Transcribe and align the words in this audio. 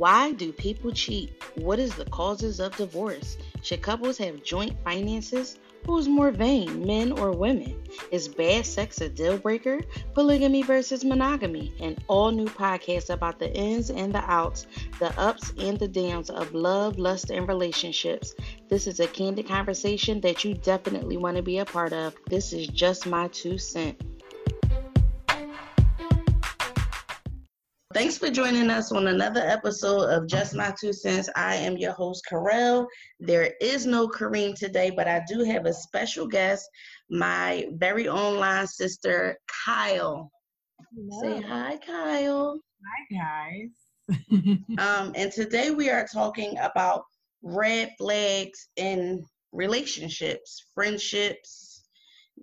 Why 0.00 0.32
do 0.32 0.50
people 0.50 0.92
cheat? 0.92 1.30
What 1.56 1.78
is 1.78 1.94
the 1.94 2.06
causes 2.06 2.58
of 2.58 2.74
divorce? 2.74 3.36
Should 3.60 3.82
couples 3.82 4.16
have 4.16 4.42
joint 4.42 4.74
finances? 4.82 5.58
Who's 5.84 6.08
more 6.08 6.30
vain, 6.30 6.86
men 6.86 7.12
or 7.12 7.32
women? 7.32 7.82
Is 8.10 8.26
bad 8.26 8.64
sex 8.64 9.02
a 9.02 9.10
deal 9.10 9.36
breaker? 9.36 9.82
Polygamy 10.14 10.62
versus 10.62 11.04
monogamy, 11.04 11.74
an 11.80 11.98
all 12.08 12.30
new 12.30 12.46
podcast 12.46 13.10
about 13.10 13.38
the 13.38 13.54
ins 13.54 13.90
and 13.90 14.10
the 14.10 14.24
outs, 14.24 14.66
the 15.00 15.12
ups 15.20 15.52
and 15.58 15.78
the 15.78 15.88
downs 15.88 16.30
of 16.30 16.54
love, 16.54 16.98
lust, 16.98 17.28
and 17.28 17.46
relationships. 17.46 18.34
This 18.70 18.86
is 18.86 19.00
a 19.00 19.06
candid 19.06 19.48
conversation 19.48 20.22
that 20.22 20.44
you 20.44 20.54
definitely 20.54 21.18
want 21.18 21.36
to 21.36 21.42
be 21.42 21.58
a 21.58 21.66
part 21.66 21.92
of. 21.92 22.16
This 22.26 22.54
is 22.54 22.68
just 22.68 23.06
my 23.06 23.28
two 23.28 23.58
cents. 23.58 24.02
Thanks 27.92 28.16
for 28.16 28.30
joining 28.30 28.70
us 28.70 28.92
on 28.92 29.08
another 29.08 29.40
episode 29.40 30.10
of 30.10 30.28
Just 30.28 30.54
My 30.54 30.72
Two 30.80 30.92
Cents. 30.92 31.28
I 31.34 31.56
am 31.56 31.76
your 31.76 31.90
host, 31.90 32.24
Karel. 32.24 32.86
There 33.18 33.54
is 33.60 33.84
no 33.84 34.06
Kareem 34.06 34.54
today, 34.54 34.90
but 34.90 35.08
I 35.08 35.22
do 35.28 35.42
have 35.42 35.66
a 35.66 35.72
special 35.72 36.28
guest, 36.28 36.68
my 37.10 37.66
very 37.72 38.06
own 38.06 38.38
line 38.38 38.68
sister, 38.68 39.36
Kyle. 39.64 40.30
Hello. 40.94 41.20
Say 41.20 41.42
hi, 41.44 41.78
Kyle. 41.84 42.60
Hi, 42.86 43.50
guys. 43.58 44.18
um, 44.78 45.12
and 45.16 45.32
today 45.32 45.72
we 45.72 45.90
are 45.90 46.06
talking 46.06 46.56
about 46.58 47.02
red 47.42 47.90
flags 47.98 48.68
in 48.76 49.24
relationships, 49.50 50.64
friendships, 50.76 51.82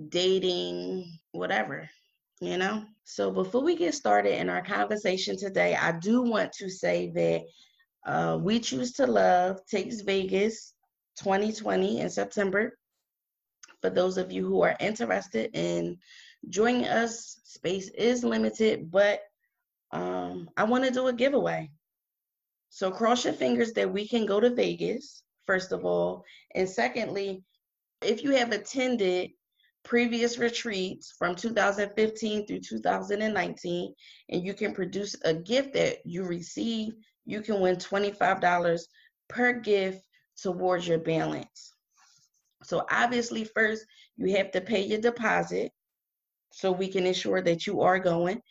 dating, 0.10 1.10
whatever 1.32 1.90
you 2.40 2.58
know? 2.58 2.84
So 3.04 3.32
before 3.32 3.64
we 3.64 3.76
get 3.76 3.94
started 3.94 4.40
in 4.40 4.50
our 4.50 4.62
conversation 4.62 5.38
today, 5.38 5.76
I 5.76 5.94
do 5.94 6.22
want 6.22 6.52
to 6.54 6.70
say 6.70 7.12
that 7.16 8.12
uh, 8.12 8.38
We 8.38 8.60
Choose 8.60 8.94
to 8.94 9.08
Love 9.08 9.66
takes 9.66 10.02
Vegas 10.02 10.74
2020 11.20 12.02
in 12.02 12.10
September. 12.10 12.78
For 13.82 13.90
those 13.90 14.18
of 14.18 14.32
you 14.32 14.46
who 14.46 14.62
are 14.62 14.76
interested 14.80 15.52
in 15.54 15.98
joining 16.50 16.86
us, 16.86 17.40
space 17.44 17.90
is 17.90 18.24
limited, 18.24 18.92
but 18.92 19.22
um, 19.92 20.50
I 20.58 20.64
want 20.64 20.84
to 20.86 20.92
do 20.92 21.08
a 21.08 21.14
giveaway. 21.14 21.70
So 22.70 22.92
cross 22.92 23.24
your 23.24 23.34
fingers 23.34 23.74
that 23.74 23.92
we 23.92 24.08
can 24.08 24.26
go 24.26 24.40
to 24.40 24.54
Vegas, 24.54 25.24
first 25.46 25.72
of 25.72 25.86
all. 25.86 26.24
And 26.54 26.70
secondly, 26.70 27.44
if 28.02 28.24
you 28.24 28.32
have 28.32 28.52
attended 28.52 29.32
previous 29.88 30.38
retreats 30.38 31.14
from 31.18 31.34
2015 31.34 32.46
through 32.46 32.60
2019, 32.60 33.94
and 34.30 34.44
you 34.46 34.54
can 34.54 34.74
produce 34.74 35.16
a 35.24 35.34
gift 35.34 35.74
that 35.74 36.00
you 36.06 36.24
receive, 36.24 36.92
you 37.26 37.42
can 37.42 37.62
win 37.62 37.78
$25 37.78 38.82
per 39.30 39.54
gift 39.54 40.06
towards 40.42 40.86
your 40.86 41.00
balance. 41.00 41.74
So 42.64 42.86
obviously, 42.92 43.46
first 43.46 43.86
you 44.18 44.36
have 44.36 44.52
to 44.52 44.62
pay 44.62 44.82
your 44.82 45.00
deposit 45.00 45.72
so 46.52 46.72
we 46.72 46.90
can 46.90 47.06
ensure 47.06 47.42
that 47.42 47.66
you 47.66 47.80
are 47.82 48.00
going. 48.00 48.42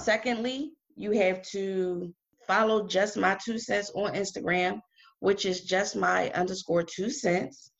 Secondly, 0.00 0.72
you 0.96 1.12
have 1.12 1.40
to 1.50 2.12
follow 2.48 2.88
just 2.88 3.16
my 3.16 3.36
two 3.44 3.58
cents 3.58 3.92
on 3.94 4.14
Instagram, 4.14 4.80
which 5.20 5.46
is 5.46 5.60
just 5.60 5.94
my 5.94 6.30
underscore 6.30 6.82
two 6.82 7.10
cents. 7.10 7.70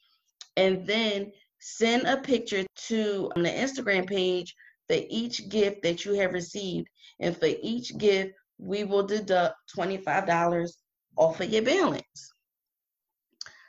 And 0.57 0.87
then 0.87 1.33
send 1.67 2.07
a 2.07 2.19
picture 2.19 2.63
to 2.77 3.31
um, 3.35 3.43
the 3.43 3.49
Instagram 3.49 4.07
page 4.07 4.55
for 4.87 4.99
each 5.09 5.49
gift 5.49 5.83
that 5.83 6.05
you 6.05 6.13
have 6.13 6.35
received. 6.35 6.87
And 7.21 7.35
for 7.35 7.49
each 7.63 7.97
gift, 7.97 8.33
we 8.59 8.85
will 8.85 9.07
deduct 9.07 9.55
$25 9.75 10.69
off 11.17 11.41
of 11.41 11.49
your 11.49 11.63
balance. 11.63 12.33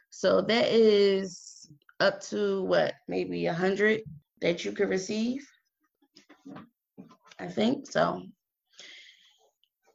So 0.09 0.41
that 0.41 0.67
is 0.67 1.69
up 2.01 2.19
to 2.23 2.63
what, 2.63 2.95
maybe 3.07 3.45
a 3.45 3.53
hundred 3.53 4.01
that 4.41 4.65
you 4.65 4.73
could 4.73 4.89
receive. 4.89 5.47
I 7.39 7.47
think 7.47 7.89
so. 7.89 8.23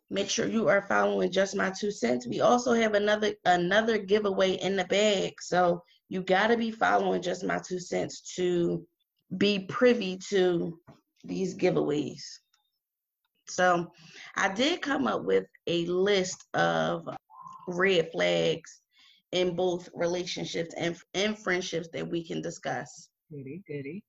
Make 0.09 0.31
sure 0.31 0.47
you 0.47 0.69
are 0.69 0.83
following 0.83 1.31
just 1.31 1.55
my 1.55 1.71
two 1.79 1.91
cents. 1.91 2.27
We 2.27 2.41
also 2.41 2.73
have 2.73 2.95
another 2.95 3.35
another 3.45 3.99
giveaway 3.99 4.53
in 4.53 4.77
the 4.77 4.87
bag. 4.87 5.35
So 5.41 5.83
you 6.11 6.23
got 6.23 6.49
to 6.49 6.57
be 6.57 6.73
following 6.73 7.23
just 7.23 7.45
my 7.45 7.59
two 7.67 7.79
cents 7.79 8.35
to 8.35 8.85
be 9.39 9.61
privy 9.61 10.19
to 10.29 10.77
these 11.25 11.57
giveaways. 11.57 12.21
So 13.49 13.93
I 14.35 14.53
did 14.53 14.83
come 14.83 15.07
up 15.07 15.25
with 15.25 15.45
a 15.69 15.87
list 15.87 16.45
of 16.53 17.09
red 17.69 18.11
flags 18.13 18.83
in 19.31 19.55
both 19.55 19.89
relationships 19.95 20.75
and, 20.77 20.97
and 21.15 21.39
friendships 21.39 21.89
that 21.93 22.09
we 22.09 22.27
can 22.27 22.43
discuss. 22.43 23.09
Goody, 23.31 23.63
goody. 23.67 24.03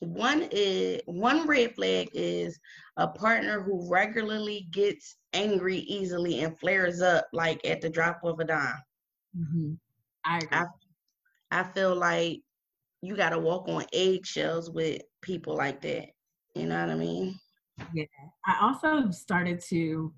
One 0.00 0.46
is 0.52 1.00
one 1.06 1.46
red 1.48 1.74
flag 1.74 2.10
is 2.12 2.58
a 2.98 3.08
partner 3.08 3.62
who 3.62 3.90
regularly 3.90 4.68
gets 4.70 5.16
angry 5.32 5.78
easily 5.78 6.44
and 6.44 6.58
flares 6.60 7.00
up 7.00 7.26
like 7.32 7.66
at 7.66 7.80
the 7.80 7.88
drop 7.88 8.20
of 8.22 8.38
a 8.38 8.44
dime. 8.44 8.82
Mm-hmm. 9.36 9.72
I 10.24 10.38
agree. 10.38 10.48
I, 10.52 10.64
I 11.50 11.62
feel 11.62 11.94
like 11.94 12.40
you 13.02 13.16
got 13.16 13.30
to 13.30 13.38
walk 13.38 13.68
on 13.68 13.84
eggshells 13.92 14.70
with 14.70 15.02
people 15.22 15.56
like 15.56 15.80
that. 15.82 16.08
You 16.54 16.66
know 16.66 16.80
what 16.80 16.90
I 16.90 16.96
mean? 16.96 17.38
Yeah. 17.94 18.04
I 18.46 18.58
also 18.60 19.10
started 19.10 19.60
to 19.68 20.12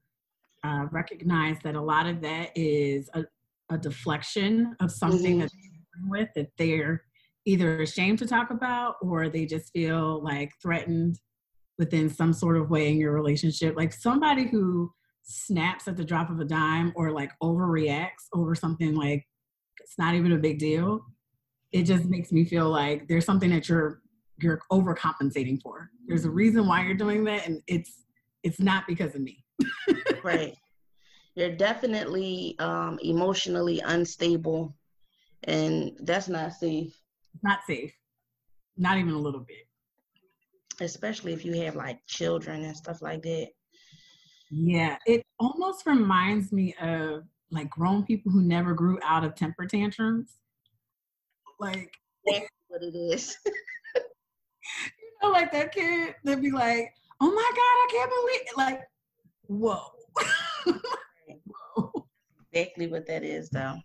uh, 0.64 0.86
recognize 0.90 1.58
that 1.62 1.74
a 1.74 1.80
lot 1.80 2.06
of 2.06 2.20
that 2.22 2.50
is 2.54 3.08
a, 3.14 3.24
a 3.70 3.78
deflection 3.78 4.74
of 4.80 4.90
something 4.90 5.38
mm-hmm. 5.38 5.40
that 5.40 5.50
they're 5.52 6.10
with 6.10 6.28
that 6.36 6.48
they're 6.56 7.02
either 7.46 7.82
ashamed 7.82 8.18
to 8.18 8.26
talk 8.26 8.50
about 8.50 8.96
or 9.02 9.28
they 9.28 9.46
just 9.46 9.72
feel 9.72 10.22
like 10.22 10.52
threatened 10.62 11.18
within 11.78 12.08
some 12.08 12.32
sort 12.32 12.56
of 12.56 12.70
way 12.70 12.90
in 12.90 12.98
your 12.98 13.12
relationship. 13.12 13.74
Like 13.76 13.92
somebody 13.92 14.46
who 14.46 14.90
snaps 15.22 15.88
at 15.88 15.96
the 15.96 16.04
drop 16.04 16.30
of 16.30 16.40
a 16.40 16.44
dime 16.44 16.92
or 16.96 17.10
like 17.12 17.30
overreacts 17.42 18.26
over 18.34 18.54
something 18.54 18.94
like 18.94 19.24
it's 19.80 19.98
not 19.98 20.14
even 20.14 20.32
a 20.32 20.38
big 20.38 20.58
deal 20.58 21.00
it 21.72 21.84
just 21.84 22.04
makes 22.06 22.32
me 22.32 22.44
feel 22.44 22.68
like 22.68 23.06
there's 23.08 23.24
something 23.24 23.50
that 23.50 23.68
you're 23.68 24.00
you're 24.42 24.60
overcompensating 24.72 25.60
for. 25.62 25.90
There's 26.06 26.24
a 26.24 26.30
reason 26.30 26.66
why 26.66 26.84
you're 26.84 26.94
doing 26.94 27.24
that, 27.24 27.46
and 27.46 27.62
it's 27.66 28.04
it's 28.42 28.60
not 28.60 28.86
because 28.86 29.14
of 29.14 29.20
me. 29.20 29.44
right. 30.24 30.54
You're 31.36 31.54
definitely 31.54 32.56
um, 32.58 32.98
emotionally 33.02 33.80
unstable, 33.84 34.74
and 35.44 35.92
that's 36.00 36.28
not 36.28 36.52
safe. 36.52 36.92
Not 37.42 37.60
safe. 37.66 37.92
Not 38.76 38.98
even 38.98 39.14
a 39.14 39.18
little 39.18 39.40
bit. 39.40 39.68
Especially 40.80 41.32
if 41.32 41.44
you 41.44 41.52
have 41.62 41.76
like 41.76 42.00
children 42.06 42.64
and 42.64 42.76
stuff 42.76 43.02
like 43.02 43.22
that. 43.22 43.48
Yeah, 44.50 44.96
it 45.06 45.22
almost 45.38 45.86
reminds 45.86 46.50
me 46.50 46.74
of 46.82 47.24
like 47.52 47.70
grown 47.70 48.04
people 48.04 48.32
who 48.32 48.42
never 48.42 48.74
grew 48.74 48.98
out 49.04 49.24
of 49.24 49.34
temper 49.34 49.66
tantrums. 49.66 50.36
Like 51.60 51.92
that's 52.26 52.46
what 52.68 52.82
it 52.82 52.96
is. 52.96 53.36
you 53.46 54.02
know, 55.22 55.28
like 55.28 55.52
that 55.52 55.72
kid, 55.74 56.14
they'd 56.24 56.40
be 56.40 56.50
like, 56.50 56.94
"Oh 57.20 57.30
my 57.30 57.50
god, 57.54 57.60
I 57.60 57.88
can't 57.90 58.10
believe!" 58.10 58.40
It. 58.40 58.56
Like, 58.56 58.80
whoa. 59.46 60.80
whoa. 61.76 62.06
Exactly 62.50 62.86
what 62.86 63.06
that 63.06 63.22
is, 63.22 63.50
though. 63.50 63.76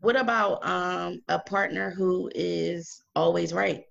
What 0.00 0.16
about 0.16 0.64
um, 0.64 1.20
a 1.28 1.40
partner 1.40 1.90
who 1.90 2.30
is 2.32 3.02
always 3.16 3.52
right? 3.52 3.82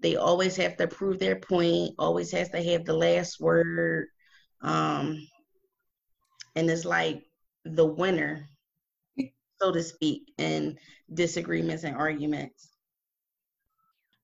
They 0.00 0.16
always 0.16 0.56
have 0.56 0.76
to 0.78 0.88
prove 0.88 1.20
their 1.20 1.36
point. 1.36 1.94
Always 1.96 2.32
has 2.32 2.50
to 2.50 2.62
have 2.62 2.84
the 2.84 2.94
last 2.94 3.40
word. 3.40 4.08
Um, 4.62 5.28
and 6.56 6.68
it's 6.68 6.84
like 6.84 7.22
the 7.64 7.86
winner 7.86 8.48
so 9.62 9.70
to 9.72 9.82
speak, 9.82 10.32
in 10.38 10.78
disagreements 11.14 11.84
and 11.84 11.96
arguments? 11.96 12.70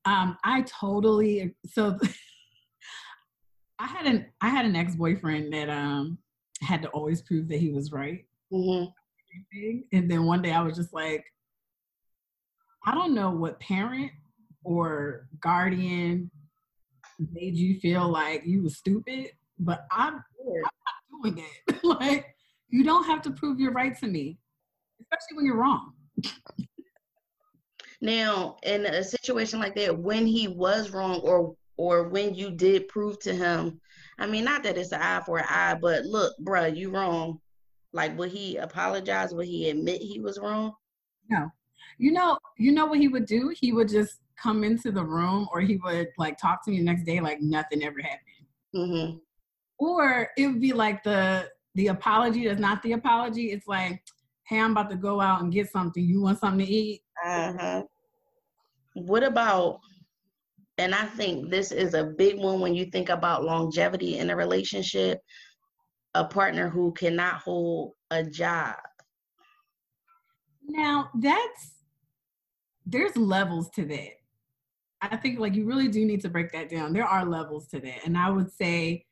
Um, 0.05 0.37
I 0.45 0.63
totally 0.63 1.55
so 1.67 1.99
I 3.79 3.87
had 3.87 4.07
an 4.07 4.27
I 4.41 4.49
had 4.49 4.65
an 4.65 4.75
ex 4.75 4.97
boyfriend 4.97 5.53
that 5.53 5.69
um 5.69 6.19
had 6.61 6.83
to 6.83 6.89
always 6.89 7.23
prove 7.23 7.49
that 7.49 7.59
he 7.59 7.71
was 7.71 7.93
right. 7.93 8.25
Mm-hmm. 8.53 9.79
And 9.93 10.11
then 10.11 10.25
one 10.25 10.43
day 10.43 10.53
I 10.53 10.63
was 10.63 10.77
just 10.77 10.93
like, 10.93 11.25
I 12.87 12.95
don't 12.95 13.15
know 13.15 13.31
what 13.31 13.61
parent 13.61 14.11
or 14.65 15.29
guardian 15.41 16.31
made 17.33 17.57
you 17.57 17.79
feel 17.79 18.09
like 18.09 18.43
you 18.45 18.63
was 18.63 18.79
stupid, 18.79 19.31
but 19.59 19.87
I'm, 19.93 20.15
I'm 20.15 20.63
not 20.63 21.35
doing 21.35 21.45
it. 21.69 21.77
like 21.85 22.35
you 22.69 22.83
don't 22.83 23.05
have 23.05 23.23
to 23.23 23.31
prove 23.31 23.61
you're 23.61 23.73
right 23.73 23.97
to 23.99 24.07
me 24.07 24.39
especially 25.19 25.37
when 25.37 25.47
you're 25.47 25.57
wrong. 25.57 25.93
now, 28.01 28.57
in 28.63 28.87
a 28.87 29.03
situation 29.03 29.61
like 29.61 29.75
that, 29.77 29.97
when 29.97 30.27
he 30.27 30.49
was 30.49 30.91
wrong 30.91 31.21
or 31.21 31.55
or 31.77 32.09
when 32.09 32.35
you 32.35 32.51
did 32.51 32.89
prove 32.89 33.21
to 33.21 33.33
him, 33.33 33.81
I 34.19 34.27
mean, 34.27 34.45
not 34.45 34.65
that 34.65 34.77
it's 34.77 34.93
an 34.93 35.01
eye 35.01 35.23
for 35.25 35.39
an 35.39 35.45
eye, 35.49 35.79
but 35.81 36.05
look, 36.05 36.35
bruh, 36.43 36.77
you 36.77 36.91
wrong. 36.91 37.41
Like, 37.93 38.19
would 38.19 38.31
he 38.31 38.57
apologize? 38.57 39.33
Would 39.33 39.47
he 39.47 39.71
admit 39.71 40.03
he 40.03 40.19
was 40.19 40.39
wrong? 40.39 40.73
No. 41.31 41.49
You 41.99 42.13
know, 42.13 42.39
you 42.59 42.73
know 42.73 42.87
what 42.87 42.99
he 42.99 43.09
would 43.09 43.27
do? 43.27 43.55
He 43.57 43.73
would 43.73 43.89
just 43.89 44.19
come 44.41 44.65
into 44.65 44.91
the 44.91 45.05
room, 45.05 45.49
or 45.53 45.61
he 45.61 45.77
would 45.85 46.09
like 46.19 46.37
talk 46.37 46.65
to 46.65 46.71
me 46.71 46.79
the 46.79 46.85
next 46.85 47.05
day 47.05 47.21
like 47.21 47.41
nothing 47.41 47.83
ever 47.83 48.01
happened. 48.01 48.47
Mm-hmm. 48.75 49.17
Or 49.79 50.29
it 50.37 50.47
would 50.49 50.61
be 50.61 50.73
like 50.73 51.03
the 51.03 51.49
the 51.75 51.89
apology 51.89 52.47
that's 52.47 52.61
not 52.61 52.83
the 52.83 52.93
apology. 52.93 53.53
It's 53.53 53.69
like, 53.69 54.03
hey, 54.49 54.61
I'm 54.61 54.73
about 54.73 54.91
to 54.91 54.97
go 54.97 55.21
out 55.21 55.43
and 55.43 55.53
get 55.53 55.71
something. 55.71 56.03
You 56.03 56.23
want 56.23 56.39
something 56.39 56.67
to 56.67 56.73
eat? 56.73 57.03
Uh-huh. 57.25 57.83
What 58.95 59.23
about 59.23 59.81
and 60.79 60.95
I 60.95 61.07
think 61.07 61.51
this 61.51 61.73
is 61.73 61.95
a 61.95 62.05
big 62.05 62.39
one 62.39 62.61
when 62.61 62.75
you 62.75 62.87
think 62.87 63.09
about 63.09 63.45
longevity 63.45 64.19
in 64.19 64.31
a 64.31 64.37
relationship, 64.37 65.21
a 66.15 66.25
partner 66.25 66.69
who 66.69 66.93
cannot 66.93 67.41
hold 67.41 67.95
a 68.13 68.23
job. 68.23 68.77
Now, 70.65 71.11
that's 71.19 71.73
there's 72.87 73.17
levels 73.17 73.69
to 73.71 73.85
that. 73.87 74.13
I 75.01 75.17
think 75.17 75.41
like 75.41 75.55
you 75.55 75.67
really 75.67 75.89
do 75.89 76.05
need 76.05 76.23
to 76.23 76.29
break 76.29 76.53
that 76.53 76.71
down. 76.71 76.93
There 76.93 77.05
are 77.05 77.25
levels 77.25 77.67
to 77.69 77.81
that. 77.81 78.05
And 78.05 78.17
I 78.17 78.31
would 78.31 78.53
say 78.53 79.05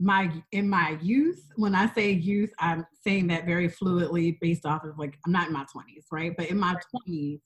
my 0.00 0.32
in 0.52 0.68
my 0.68 0.98
youth, 1.02 1.44
when 1.56 1.74
I 1.74 1.92
say 1.92 2.10
youth, 2.10 2.50
I'm 2.58 2.86
saying 3.04 3.26
that 3.28 3.44
very 3.44 3.68
fluidly 3.68 4.38
based 4.40 4.64
off 4.64 4.84
of 4.84 4.98
like 4.98 5.18
I'm 5.26 5.32
not 5.32 5.48
in 5.48 5.52
my 5.52 5.64
20s, 5.64 6.06
right? 6.10 6.32
But 6.36 6.46
in 6.46 6.58
my 6.58 6.74
20s, 7.08 7.40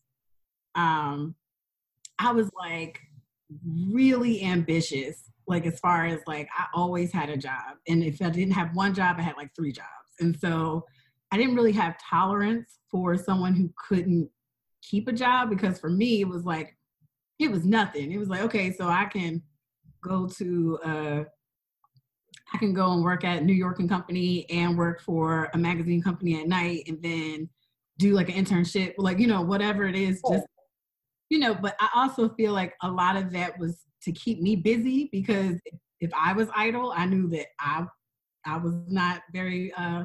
um, 0.76 1.34
I 2.18 2.32
was 2.32 2.48
like 2.56 3.00
really 3.66 4.44
ambitious, 4.44 5.30
like 5.48 5.66
as 5.66 5.80
far 5.80 6.06
as 6.06 6.20
like 6.28 6.48
I 6.56 6.66
always 6.74 7.12
had 7.12 7.28
a 7.28 7.36
job. 7.36 7.76
And 7.88 8.04
if 8.04 8.22
I 8.22 8.30
didn't 8.30 8.54
have 8.54 8.74
one 8.74 8.94
job, 8.94 9.16
I 9.18 9.22
had 9.22 9.36
like 9.36 9.50
three 9.56 9.72
jobs. 9.72 9.88
And 10.20 10.38
so 10.38 10.84
I 11.32 11.36
didn't 11.36 11.56
really 11.56 11.72
have 11.72 11.96
tolerance 11.98 12.78
for 12.88 13.16
someone 13.16 13.54
who 13.54 13.68
couldn't 13.76 14.30
keep 14.80 15.08
a 15.08 15.12
job 15.12 15.50
because 15.50 15.80
for 15.80 15.90
me 15.90 16.20
it 16.20 16.28
was 16.28 16.44
like 16.44 16.76
it 17.40 17.50
was 17.50 17.64
nothing. 17.64 18.12
It 18.12 18.18
was 18.18 18.28
like, 18.28 18.42
okay, 18.42 18.72
so 18.72 18.86
I 18.86 19.06
can 19.06 19.42
go 20.00 20.28
to 20.28 20.78
uh 20.84 21.24
I 22.54 22.56
can 22.56 22.72
go 22.72 22.92
and 22.92 23.02
work 23.02 23.24
at 23.24 23.42
New 23.42 23.52
York 23.52 23.80
and 23.80 23.88
Company 23.88 24.48
and 24.48 24.78
work 24.78 25.00
for 25.00 25.50
a 25.54 25.58
magazine 25.58 26.00
company 26.00 26.40
at 26.40 26.46
night 26.46 26.84
and 26.86 27.02
then 27.02 27.48
do 27.98 28.12
like 28.12 28.28
an 28.28 28.36
internship, 28.36 28.94
like, 28.96 29.18
you 29.18 29.26
know, 29.26 29.42
whatever 29.42 29.86
it 29.86 29.96
is, 29.96 30.22
just, 30.30 30.46
you 31.30 31.40
know, 31.40 31.54
but 31.54 31.74
I 31.80 31.88
also 31.96 32.28
feel 32.28 32.52
like 32.52 32.74
a 32.82 32.90
lot 32.90 33.16
of 33.16 33.32
that 33.32 33.58
was 33.58 33.80
to 34.02 34.12
keep 34.12 34.40
me 34.40 34.54
busy 34.54 35.08
because 35.10 35.60
if 36.00 36.12
I 36.16 36.32
was 36.32 36.48
idle, 36.54 36.92
I 36.94 37.06
knew 37.06 37.28
that 37.30 37.46
I, 37.58 37.86
I 38.46 38.58
was 38.58 38.74
not 38.86 39.22
very, 39.32 39.72
uh, 39.72 40.04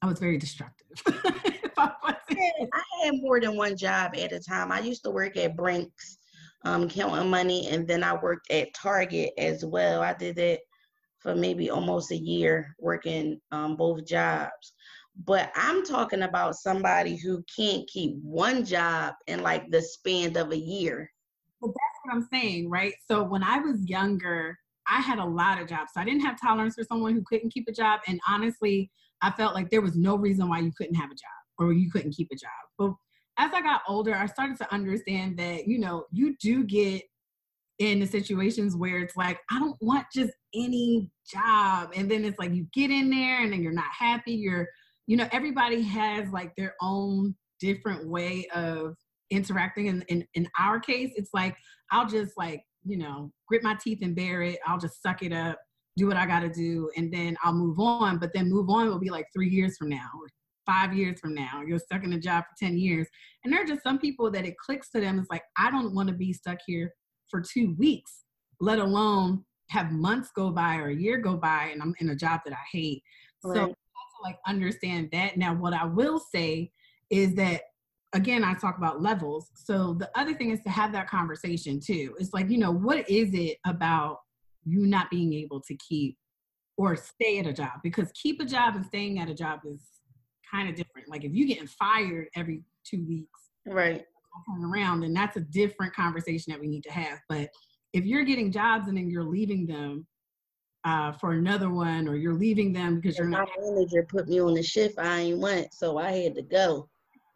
I 0.00 0.06
was 0.06 0.18
very 0.18 0.38
destructive. 0.38 0.86
I, 1.76 1.92
I 2.30 3.04
had 3.04 3.14
more 3.20 3.40
than 3.40 3.56
one 3.56 3.76
job 3.76 4.12
at 4.16 4.32
a 4.32 4.40
time. 4.40 4.72
I 4.72 4.80
used 4.80 5.04
to 5.04 5.10
work 5.10 5.36
at 5.36 5.54
Brinks, 5.54 6.16
um, 6.64 6.88
counting 6.88 7.28
money, 7.28 7.68
and 7.68 7.86
then 7.86 8.02
I 8.02 8.14
worked 8.14 8.50
at 8.50 8.72
Target 8.72 9.32
as 9.36 9.66
well. 9.66 10.00
I 10.02 10.14
did 10.14 10.36
that 10.36 10.60
for 11.28 11.34
maybe 11.34 11.68
almost 11.68 12.10
a 12.10 12.16
year 12.16 12.74
working 12.78 13.38
um, 13.52 13.76
both 13.76 14.06
jobs. 14.06 14.72
But 15.26 15.52
I'm 15.54 15.84
talking 15.84 16.22
about 16.22 16.54
somebody 16.54 17.16
who 17.16 17.44
can't 17.54 17.86
keep 17.86 18.16
one 18.22 18.64
job 18.64 19.12
in 19.26 19.42
like 19.42 19.70
the 19.70 19.82
span 19.82 20.34
of 20.38 20.52
a 20.52 20.56
year. 20.56 21.10
Well, 21.60 21.72
that's 21.72 22.00
what 22.02 22.14
I'm 22.14 22.28
saying, 22.32 22.70
right? 22.70 22.94
So 23.06 23.24
when 23.24 23.42
I 23.42 23.58
was 23.58 23.84
younger, 23.84 24.56
I 24.86 25.02
had 25.02 25.18
a 25.18 25.24
lot 25.24 25.60
of 25.60 25.68
jobs. 25.68 25.90
So 25.92 26.00
I 26.00 26.04
didn't 26.04 26.22
have 26.22 26.40
tolerance 26.40 26.76
for 26.76 26.84
someone 26.84 27.12
who 27.12 27.22
couldn't 27.26 27.52
keep 27.52 27.68
a 27.68 27.72
job. 27.72 28.00
And 28.06 28.18
honestly, 28.26 28.90
I 29.20 29.30
felt 29.32 29.54
like 29.54 29.68
there 29.68 29.82
was 29.82 29.96
no 29.96 30.16
reason 30.16 30.48
why 30.48 30.60
you 30.60 30.72
couldn't 30.78 30.94
have 30.94 31.10
a 31.10 31.14
job 31.14 31.58
or 31.58 31.74
you 31.74 31.90
couldn't 31.90 32.12
keep 32.12 32.28
a 32.32 32.36
job. 32.36 32.50
But 32.78 32.92
as 33.36 33.52
I 33.52 33.60
got 33.60 33.82
older, 33.86 34.14
I 34.14 34.24
started 34.24 34.56
to 34.58 34.72
understand 34.72 35.38
that, 35.40 35.66
you 35.66 35.78
know, 35.78 36.06
you 36.10 36.36
do 36.40 36.64
get 36.64 37.02
in 37.78 38.00
the 38.00 38.06
situations 38.06 38.76
where 38.76 38.98
it's 38.98 39.16
like, 39.16 39.38
I 39.50 39.58
don't 39.58 39.76
want 39.80 40.06
just 40.12 40.32
any 40.54 41.10
job. 41.32 41.90
And 41.94 42.10
then 42.10 42.24
it's 42.24 42.38
like 42.38 42.52
you 42.52 42.66
get 42.72 42.90
in 42.90 43.08
there 43.10 43.42
and 43.42 43.52
then 43.52 43.62
you're 43.62 43.72
not 43.72 43.92
happy. 43.96 44.32
You're, 44.32 44.66
you 45.06 45.16
know, 45.16 45.28
everybody 45.32 45.82
has 45.82 46.28
like 46.30 46.52
their 46.56 46.74
own 46.80 47.36
different 47.60 48.08
way 48.08 48.46
of 48.54 48.96
interacting. 49.30 49.88
And 49.88 50.04
in, 50.08 50.26
in 50.34 50.48
our 50.58 50.80
case, 50.80 51.12
it's 51.14 51.30
like, 51.32 51.56
I'll 51.92 52.08
just 52.08 52.32
like, 52.36 52.62
you 52.84 52.98
know, 52.98 53.30
grit 53.46 53.62
my 53.62 53.76
teeth 53.80 53.98
and 54.02 54.16
bear 54.16 54.42
it. 54.42 54.58
I'll 54.66 54.78
just 54.78 55.00
suck 55.00 55.22
it 55.22 55.32
up, 55.32 55.58
do 55.96 56.08
what 56.08 56.16
I 56.16 56.26
got 56.26 56.40
to 56.40 56.48
do, 56.48 56.90
and 56.96 57.12
then 57.12 57.36
I'll 57.44 57.54
move 57.54 57.78
on. 57.78 58.18
But 58.18 58.30
then 58.34 58.50
move 58.50 58.70
on 58.70 58.88
will 58.88 58.98
be 58.98 59.10
like 59.10 59.26
three 59.32 59.48
years 59.48 59.76
from 59.76 59.88
now 59.88 60.08
or 60.18 60.28
five 60.66 60.94
years 60.94 61.20
from 61.20 61.34
now. 61.34 61.62
You're 61.66 61.78
stuck 61.78 62.02
in 62.02 62.12
a 62.12 62.18
job 62.18 62.44
for 62.44 62.66
10 62.66 62.76
years. 62.76 63.06
And 63.44 63.52
there 63.52 63.62
are 63.62 63.66
just 63.66 63.82
some 63.82 63.98
people 63.98 64.30
that 64.32 64.46
it 64.46 64.58
clicks 64.58 64.90
to 64.90 65.00
them. 65.00 65.18
It's 65.18 65.30
like, 65.30 65.44
I 65.56 65.70
don't 65.70 65.94
want 65.94 66.08
to 66.08 66.14
be 66.14 66.32
stuck 66.32 66.58
here 66.66 66.92
for 67.30 67.40
two 67.40 67.74
weeks, 67.78 68.24
let 68.60 68.78
alone 68.78 69.44
have 69.70 69.92
months 69.92 70.30
go 70.34 70.50
by 70.50 70.76
or 70.76 70.88
a 70.88 70.94
year 70.94 71.18
go 71.18 71.36
by 71.36 71.70
and 71.72 71.82
I'm 71.82 71.94
in 72.00 72.10
a 72.10 72.16
job 72.16 72.40
that 72.44 72.54
I 72.54 72.64
hate. 72.72 73.02
Right. 73.44 73.56
So 73.56 73.74
like 74.22 74.38
understand 74.46 75.10
that. 75.12 75.36
Now 75.36 75.54
what 75.54 75.72
I 75.72 75.84
will 75.84 76.18
say 76.18 76.72
is 77.10 77.34
that 77.36 77.62
again 78.12 78.44
I 78.44 78.54
talk 78.54 78.78
about 78.78 79.02
levels. 79.02 79.48
So 79.54 79.94
the 79.94 80.10
other 80.14 80.34
thing 80.34 80.50
is 80.50 80.60
to 80.62 80.70
have 80.70 80.92
that 80.92 81.08
conversation 81.08 81.80
too. 81.80 82.14
It's 82.18 82.32
like, 82.32 82.50
you 82.50 82.58
know, 82.58 82.72
what 82.72 83.08
is 83.08 83.30
it 83.32 83.58
about 83.66 84.18
you 84.64 84.86
not 84.86 85.10
being 85.10 85.32
able 85.34 85.60
to 85.62 85.76
keep 85.76 86.16
or 86.76 86.96
stay 86.96 87.38
at 87.38 87.46
a 87.46 87.52
job? 87.52 87.80
Because 87.82 88.10
keep 88.12 88.40
a 88.40 88.44
job 88.44 88.74
and 88.76 88.84
staying 88.86 89.18
at 89.18 89.28
a 89.28 89.34
job 89.34 89.60
is 89.64 89.82
kind 90.50 90.68
of 90.68 90.74
different. 90.74 91.08
Like 91.08 91.24
if 91.24 91.32
you're 91.32 91.48
getting 91.48 91.68
fired 91.68 92.28
every 92.34 92.62
two 92.84 93.04
weeks, 93.06 93.40
right? 93.66 94.04
Turn 94.46 94.64
around, 94.64 95.04
and 95.04 95.14
that's 95.14 95.36
a 95.36 95.40
different 95.40 95.94
conversation 95.94 96.52
that 96.52 96.60
we 96.60 96.68
need 96.68 96.84
to 96.84 96.92
have. 96.92 97.18
But 97.28 97.48
if 97.92 98.04
you're 98.04 98.24
getting 98.24 98.52
jobs 98.52 98.88
and 98.88 98.96
then 98.96 99.10
you're 99.10 99.24
leaving 99.24 99.66
them 99.66 100.06
uh, 100.84 101.12
for 101.12 101.32
another 101.32 101.70
one, 101.70 102.08
or 102.08 102.16
you're 102.16 102.34
leaving 102.34 102.72
them 102.72 102.96
because 102.96 103.18
you're 103.18 103.28
not. 103.28 103.48
My 103.58 103.70
manager 103.70 104.06
put 104.08 104.28
me 104.28 104.40
on 104.40 104.54
the 104.54 104.62
shift 104.62 104.98
I 104.98 105.20
ain't 105.20 105.38
want, 105.38 105.74
so 105.74 105.98
I 105.98 106.12
had 106.12 106.34
to 106.36 106.42
go. 106.42 106.88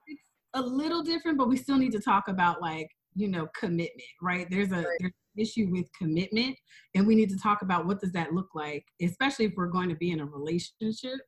It's 0.06 0.22
a 0.54 0.62
little 0.62 1.02
different, 1.02 1.38
but 1.38 1.48
we 1.48 1.56
still 1.56 1.76
need 1.76 1.92
to 1.92 2.00
talk 2.00 2.28
about 2.28 2.60
like 2.60 2.88
you 3.14 3.28
know 3.28 3.48
commitment, 3.58 3.90
right? 4.20 4.46
There's 4.48 4.70
a 4.70 4.76
right. 4.76 4.86
there's 5.00 5.12
an 5.36 5.42
issue 5.42 5.68
with 5.70 5.86
commitment, 5.98 6.56
and 6.94 7.06
we 7.06 7.14
need 7.14 7.30
to 7.30 7.38
talk 7.38 7.62
about 7.62 7.86
what 7.86 8.00
does 8.00 8.12
that 8.12 8.32
look 8.32 8.48
like, 8.54 8.84
especially 9.02 9.46
if 9.46 9.52
we're 9.56 9.66
going 9.66 9.88
to 9.88 9.96
be 9.96 10.12
in 10.12 10.20
a 10.20 10.26
relationship. 10.26 11.20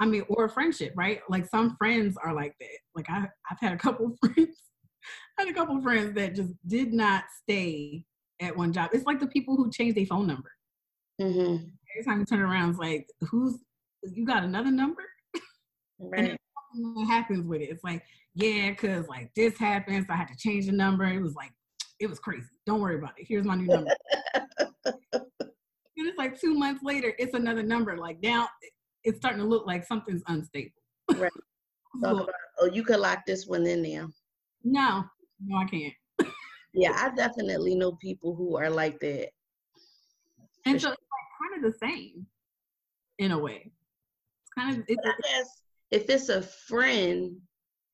I 0.00 0.06
mean, 0.06 0.22
or 0.28 0.44
a 0.44 0.48
friendship, 0.48 0.92
right? 0.96 1.20
Like 1.28 1.44
some 1.46 1.76
friends 1.76 2.16
are 2.22 2.32
like 2.32 2.54
that. 2.60 2.78
Like 2.94 3.10
I, 3.10 3.28
I've 3.50 3.60
had 3.60 3.72
a 3.72 3.76
couple 3.76 4.16
friends, 4.24 4.56
I 5.38 5.42
had 5.42 5.50
a 5.50 5.54
couple 5.54 5.80
friends 5.82 6.14
that 6.14 6.34
just 6.34 6.52
did 6.66 6.92
not 6.92 7.24
stay 7.42 8.04
at 8.40 8.56
one 8.56 8.72
job. 8.72 8.90
It's 8.92 9.06
like 9.06 9.20
the 9.20 9.26
people 9.26 9.56
who 9.56 9.70
change 9.70 9.94
their 9.94 10.06
phone 10.06 10.26
number. 10.26 10.50
Mm-hmm. 11.20 11.64
Every 11.94 12.04
time 12.04 12.20
you 12.20 12.26
turn 12.26 12.40
around, 12.40 12.70
it's 12.70 12.78
like, 12.78 13.08
who's 13.22 13.58
you 14.02 14.24
got 14.26 14.44
another 14.44 14.70
number? 14.70 15.02
Right. 16.00 16.30
and 16.30 16.94
what 16.94 17.08
happens 17.08 17.44
with 17.44 17.60
it? 17.60 17.70
It's 17.70 17.82
like, 17.82 18.04
yeah, 18.36 18.72
cause 18.74 19.08
like 19.08 19.34
this 19.34 19.58
happens. 19.58 20.06
So 20.06 20.12
I 20.12 20.16
had 20.16 20.28
to 20.28 20.36
change 20.36 20.66
the 20.66 20.72
number. 20.72 21.04
It 21.04 21.20
was 21.20 21.34
like, 21.34 21.50
it 21.98 22.08
was 22.08 22.20
crazy. 22.20 22.46
Don't 22.66 22.80
worry 22.80 22.94
about 22.94 23.18
it. 23.18 23.26
Here's 23.28 23.44
my 23.44 23.56
new 23.56 23.66
number. 23.66 23.90
and 24.84 26.06
it's 26.06 26.16
like 26.16 26.40
two 26.40 26.54
months 26.54 26.84
later, 26.84 27.12
it's 27.18 27.34
another 27.34 27.64
number. 27.64 27.96
Like 27.96 28.22
now, 28.22 28.48
it's 29.02 29.18
starting 29.18 29.40
to 29.40 29.46
look 29.46 29.66
like 29.66 29.84
something's 29.84 30.22
unstable. 30.28 30.70
right. 31.14 31.32
so, 32.00 32.28
oh, 32.60 32.66
you 32.66 32.84
could 32.84 33.00
lock 33.00 33.26
this 33.26 33.48
one 33.48 33.66
in 33.66 33.82
there. 33.82 34.06
No, 34.64 35.04
no, 35.44 35.56
I 35.58 35.64
can't 35.64 35.94
yeah, 36.74 36.92
I 36.94 37.14
definitely 37.14 37.74
know 37.74 37.92
people 37.92 38.34
who 38.34 38.56
are 38.56 38.70
like 38.70 38.98
that. 39.00 39.30
And 40.66 40.80
so 40.80 40.90
it's 40.90 41.00
like 41.00 41.50
kind 41.50 41.64
of 41.64 41.72
the 41.72 41.78
same 41.78 42.26
in 43.18 43.32
a 43.32 43.38
way. 43.38 43.70
It's 44.42 44.50
kind 44.56 44.76
of. 44.76 44.84
It's, 44.86 45.00
I 45.04 45.12
guess 45.22 45.62
if 45.90 46.10
it's 46.10 46.28
a 46.28 46.42
friend, 46.42 47.36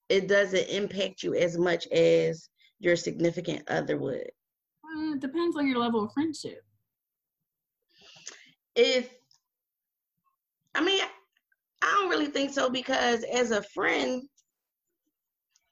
it 0.08 0.28
doesn't 0.28 0.68
impact 0.68 1.22
you 1.22 1.34
as 1.34 1.56
much 1.56 1.86
as 1.88 2.48
your 2.80 2.96
significant 2.96 3.62
other 3.68 3.96
would. 3.96 4.30
Uh, 4.84 5.14
it 5.14 5.20
depends 5.20 5.56
on 5.56 5.66
your 5.66 5.78
level 5.78 6.04
of 6.04 6.12
friendship. 6.12 6.62
If 8.74 9.08
I 10.74 10.82
mean, 10.82 11.00
I 11.80 11.96
don't 12.00 12.10
really 12.10 12.26
think 12.26 12.52
so 12.52 12.68
because 12.68 13.22
as 13.24 13.52
a 13.52 13.62
friend, 13.62 14.24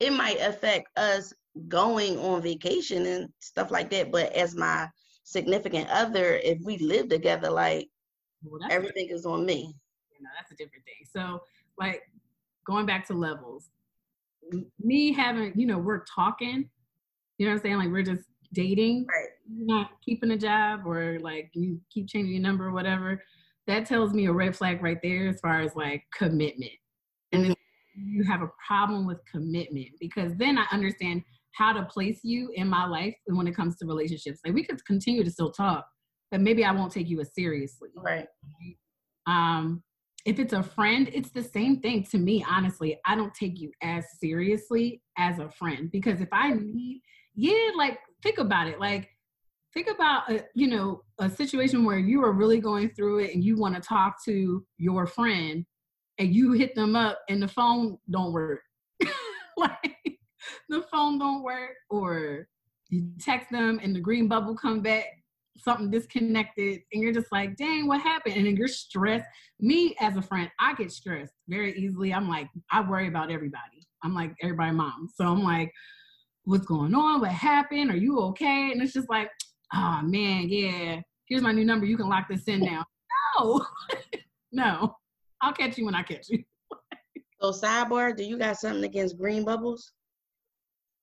it 0.02 0.12
might 0.12 0.40
affect 0.40 0.88
us 0.98 1.32
going 1.68 2.18
on 2.18 2.42
vacation 2.42 3.06
and 3.06 3.28
stuff 3.38 3.70
like 3.70 3.88
that. 3.90 4.10
But 4.10 4.32
as 4.32 4.56
my 4.56 4.88
significant 5.22 5.88
other, 5.90 6.40
if 6.42 6.58
we 6.64 6.78
live 6.78 7.08
together, 7.08 7.50
like 7.50 7.88
well, 8.42 8.60
everything 8.70 9.08
is 9.10 9.24
on 9.24 9.46
me. 9.46 9.72
You 10.10 10.22
know, 10.24 10.30
that's 10.36 10.50
a 10.50 10.56
different 10.56 10.84
thing. 10.84 11.06
So, 11.14 11.40
like 11.78 12.02
going 12.66 12.84
back 12.84 13.06
to 13.06 13.14
levels, 13.14 13.70
me 14.82 15.12
having, 15.12 15.52
you 15.54 15.66
know, 15.66 15.78
we're 15.78 16.04
talking, 16.04 16.68
you 17.38 17.46
know 17.46 17.52
what 17.52 17.58
I'm 17.58 17.62
saying? 17.62 17.76
Like 17.76 17.90
we're 17.90 18.02
just 18.02 18.24
dating, 18.52 19.06
Right. 19.08 19.28
not 19.48 19.90
keeping 20.04 20.32
a 20.32 20.36
job, 20.36 20.84
or 20.84 21.20
like 21.20 21.50
you 21.54 21.80
keep 21.90 22.08
changing 22.08 22.32
your 22.32 22.42
number 22.42 22.66
or 22.66 22.72
whatever, 22.72 23.22
that 23.68 23.86
tells 23.86 24.12
me 24.12 24.26
a 24.26 24.32
red 24.32 24.56
flag 24.56 24.82
right 24.82 24.98
there 25.00 25.28
as 25.28 25.38
far 25.40 25.60
as 25.60 25.76
like 25.76 26.02
commitment. 26.12 26.72
You 27.94 28.24
have 28.24 28.42
a 28.42 28.50
problem 28.66 29.06
with 29.06 29.18
commitment, 29.30 29.90
because 30.00 30.34
then 30.36 30.58
I 30.58 30.64
understand 30.72 31.22
how 31.54 31.72
to 31.72 31.84
place 31.84 32.20
you 32.22 32.50
in 32.54 32.68
my 32.68 32.86
life 32.86 33.14
when 33.26 33.46
it 33.46 33.54
comes 33.54 33.76
to 33.76 33.86
relationships. 33.86 34.40
Like 34.44 34.54
we 34.54 34.64
could 34.64 34.84
continue 34.86 35.22
to 35.22 35.30
still 35.30 35.52
talk, 35.52 35.86
but 36.30 36.40
maybe 36.40 36.64
I 36.64 36.72
won't 36.72 36.92
take 36.92 37.08
you 37.08 37.20
as 37.20 37.34
seriously. 37.34 37.90
Right. 37.96 38.26
Um, 39.26 39.82
if 40.24 40.38
it's 40.38 40.52
a 40.52 40.62
friend, 40.62 41.10
it's 41.12 41.30
the 41.30 41.42
same 41.42 41.80
thing 41.80 42.04
to 42.04 42.18
me, 42.18 42.44
honestly. 42.48 42.98
I 43.04 43.14
don't 43.16 43.34
take 43.34 43.60
you 43.60 43.70
as 43.82 44.04
seriously 44.20 45.02
as 45.18 45.38
a 45.40 45.50
friend 45.50 45.90
because 45.90 46.20
if 46.20 46.28
I 46.32 46.52
need, 46.52 47.02
yeah, 47.34 47.70
like 47.76 47.98
think 48.22 48.38
about 48.38 48.68
it. 48.68 48.78
Like, 48.80 49.08
think 49.74 49.88
about, 49.90 50.30
a, 50.30 50.44
you 50.54 50.68
know, 50.68 51.02
a 51.18 51.28
situation 51.28 51.84
where 51.84 51.98
you 51.98 52.22
are 52.24 52.32
really 52.32 52.60
going 52.60 52.90
through 52.90 53.20
it 53.20 53.34
and 53.34 53.42
you 53.42 53.56
want 53.56 53.74
to 53.74 53.80
talk 53.80 54.22
to 54.24 54.64
your 54.78 55.06
friend 55.06 55.64
and 56.18 56.34
you 56.34 56.52
hit 56.52 56.74
them 56.74 56.94
up 56.96 57.20
and 57.28 57.42
the 57.42 57.48
phone 57.48 57.98
don't 58.10 58.32
work. 58.32 58.60
like, 59.56 60.18
the 60.68 60.82
phone 60.90 61.18
don't 61.18 61.42
work 61.42 61.76
or 61.90 62.48
you 62.88 63.10
text 63.20 63.50
them 63.50 63.80
and 63.82 63.94
the 63.94 64.00
green 64.00 64.28
bubble 64.28 64.54
come 64.54 64.80
back 64.80 65.06
something 65.58 65.90
disconnected 65.90 66.80
and 66.92 67.02
you're 67.02 67.12
just 67.12 67.30
like 67.30 67.56
dang 67.56 67.86
what 67.86 68.00
happened? 68.00 68.36
And 68.36 68.46
then 68.46 68.56
you're 68.56 68.68
stressed. 68.68 69.26
Me 69.60 69.94
as 70.00 70.16
a 70.16 70.22
friend 70.22 70.50
i 70.58 70.74
get 70.74 70.90
stressed 70.90 71.34
very 71.48 71.76
easily. 71.78 72.12
I'm 72.12 72.28
like 72.28 72.48
i 72.70 72.80
worry 72.80 73.08
about 73.08 73.30
everybody. 73.30 73.86
I'm 74.02 74.14
like 74.14 74.34
everybody 74.42 74.72
mom. 74.72 75.08
So 75.14 75.26
i'm 75.26 75.42
like 75.42 75.72
what's 76.44 76.66
going 76.66 76.94
on? 76.94 77.20
What 77.20 77.30
happened? 77.30 77.90
Are 77.90 77.96
you 77.96 78.18
okay? 78.20 78.72
And 78.72 78.82
it's 78.82 78.94
just 78.94 79.10
like 79.10 79.30
oh 79.74 80.00
man 80.02 80.48
yeah 80.48 81.00
here's 81.26 81.42
my 81.42 81.52
new 81.52 81.64
number. 81.64 81.86
You 81.86 81.96
can 81.96 82.08
lock 82.08 82.28
this 82.28 82.44
in 82.44 82.60
now. 82.60 82.84
No. 83.38 83.66
No 84.54 84.96
i'll 85.42 85.52
catch 85.52 85.76
you 85.78 85.84
when 85.84 85.94
i 85.94 86.02
catch 86.02 86.28
you 86.28 86.42
So 87.40 87.50
sidebar, 87.50 88.16
do 88.16 88.22
you 88.22 88.38
got 88.38 88.56
something 88.56 88.84
against 88.84 89.18
green 89.18 89.44
bubbles? 89.44 89.92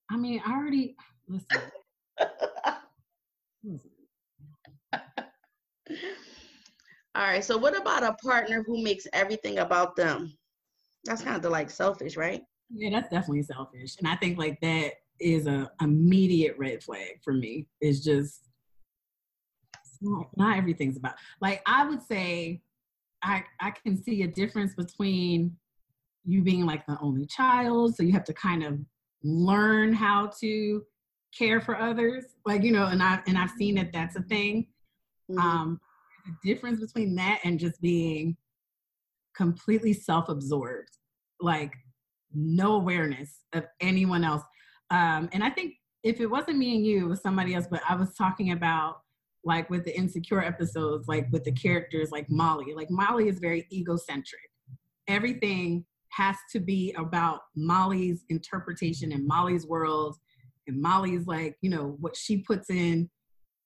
i 0.09 0.17
mean 0.17 0.41
i 0.45 0.51
already 0.51 0.95
listen, 1.27 1.61
listen 3.63 3.91
All 7.15 7.23
right. 7.23 7.43
So 7.43 7.57
what 7.57 7.75
about 7.75 8.03
a 8.03 8.13
partner 8.13 8.63
who 8.63 8.83
makes 8.83 9.07
everything 9.13 9.59
about 9.59 9.95
them? 9.95 10.37
That's 11.05 11.21
kind 11.21 11.43
of 11.43 11.51
like 11.51 11.69
selfish, 11.69 12.15
right? 12.15 12.41
Yeah, 12.71 12.91
that's 12.91 13.09
definitely 13.09 13.43
selfish. 13.43 13.95
And 13.97 14.07
I 14.07 14.15
think 14.15 14.37
like 14.37 14.59
that 14.61 14.93
is 15.19 15.47
a 15.47 15.71
immediate 15.81 16.55
red 16.57 16.83
flag 16.83 17.21
for 17.23 17.33
me. 17.33 17.67
It's 17.81 18.03
just 18.03 18.47
it's 19.83 19.97
not, 20.01 20.27
not 20.37 20.57
everything's 20.57 20.97
about 20.97 21.15
like 21.41 21.61
I 21.65 21.85
would 21.87 22.03
say 22.03 22.61
I 23.23 23.43
I 23.59 23.71
can 23.71 24.01
see 24.01 24.23
a 24.23 24.27
difference 24.27 24.75
between 24.75 25.55
you 26.25 26.41
being 26.43 26.65
like 26.65 26.85
the 26.85 26.97
only 27.01 27.25
child, 27.25 27.95
so 27.95 28.03
you 28.03 28.11
have 28.13 28.23
to 28.25 28.33
kind 28.33 28.63
of 28.63 28.79
learn 29.23 29.93
how 29.93 30.31
to 30.41 30.83
care 31.37 31.61
for 31.61 31.79
others. 31.79 32.25
Like, 32.45 32.63
you 32.63 32.71
know, 32.71 32.85
and 32.87 33.01
I 33.01 33.19
and 33.27 33.37
I've 33.37 33.51
seen 33.51 33.75
that 33.75 33.91
that's 33.93 34.15
a 34.15 34.21
thing. 34.23 34.67
Mhm. 35.29 35.39
Um 35.39 35.79
the 36.25 36.53
difference 36.53 36.79
between 36.79 37.15
that 37.15 37.39
and 37.43 37.59
just 37.59 37.81
being 37.81 38.35
completely 39.35 39.93
self-absorbed 39.93 40.97
like 41.39 41.73
no 42.33 42.73
awareness 42.73 43.45
of 43.53 43.65
anyone 43.79 44.23
else 44.23 44.43
um 44.91 45.29
and 45.31 45.43
i 45.43 45.49
think 45.49 45.75
if 46.03 46.19
it 46.19 46.25
wasn't 46.25 46.57
me 46.57 46.75
and 46.75 46.85
you 46.85 47.05
it 47.05 47.09
was 47.09 47.21
somebody 47.21 47.55
else 47.55 47.65
but 47.69 47.81
i 47.87 47.95
was 47.95 48.13
talking 48.15 48.51
about 48.51 49.01
like 49.49 49.69
with 49.69 49.83
the 49.83 49.97
insecure 49.97 50.41
episodes 50.41 51.07
like 51.07 51.27
with 51.31 51.43
the 51.43 51.51
characters 51.51 52.11
like 52.11 52.29
molly. 52.29 52.73
Like 52.73 52.89
molly 52.89 53.27
is 53.27 53.39
very 53.39 53.67
egocentric. 53.73 54.41
Everything 55.07 55.85
has 56.11 56.37
to 56.51 56.59
be 56.59 56.93
about 56.97 57.41
molly's 57.55 58.23
interpretation 58.29 59.11
and 59.11 59.27
molly's 59.27 59.67
world 59.67 60.15
and 60.67 60.81
molly's 60.81 61.27
like 61.27 61.55
you 61.61 61.69
know 61.69 61.95
what 61.99 62.15
she 62.15 62.37
puts 62.37 62.71
in 62.71 63.07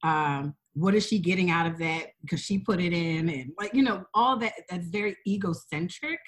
um 0.04 0.54
what 0.74 0.94
is 0.94 1.06
she 1.06 1.20
getting 1.20 1.50
out 1.52 1.66
of 1.66 1.78
that 1.78 2.08
because 2.22 2.42
she 2.42 2.58
put 2.58 2.82
it 2.82 2.94
in 2.94 3.30
and 3.30 3.52
like 3.60 3.74
you 3.74 3.84
know 3.84 4.04
all 4.14 4.38
that 4.38 4.54
that's 4.70 4.88
very 4.88 5.16
egocentric. 5.28 6.20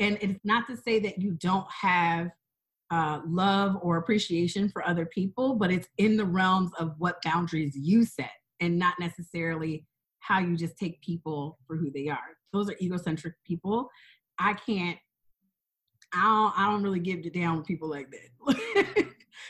And 0.00 0.16
it's 0.20 0.44
not 0.44 0.68
to 0.68 0.76
say 0.76 1.00
that 1.00 1.18
you 1.20 1.32
don't 1.32 1.66
have 1.70 2.28
uh, 2.90 3.20
love 3.26 3.76
or 3.82 3.96
appreciation 3.96 4.70
for 4.70 4.86
other 4.86 5.06
people 5.06 5.56
but 5.56 5.70
it's 5.70 5.88
in 5.98 6.16
the 6.16 6.24
realms 6.24 6.70
of 6.78 6.94
what 6.98 7.20
boundaries 7.22 7.74
you 7.76 8.04
set 8.04 8.30
and 8.60 8.78
not 8.78 8.94
necessarily 8.98 9.86
how 10.20 10.38
you 10.40 10.56
just 10.56 10.76
take 10.78 11.00
people 11.02 11.58
for 11.66 11.76
who 11.76 11.90
they 11.90 12.08
are 12.08 12.36
those 12.52 12.68
are 12.68 12.76
egocentric 12.80 13.34
people 13.44 13.88
i 14.38 14.52
can't 14.52 14.98
i 16.14 16.22
don't, 16.22 16.58
I 16.58 16.70
don't 16.70 16.82
really 16.82 17.00
give 17.00 17.20
it 17.24 17.34
down 17.34 17.58
with 17.58 17.66
people 17.66 17.88
like 17.88 18.08
that 18.10 18.56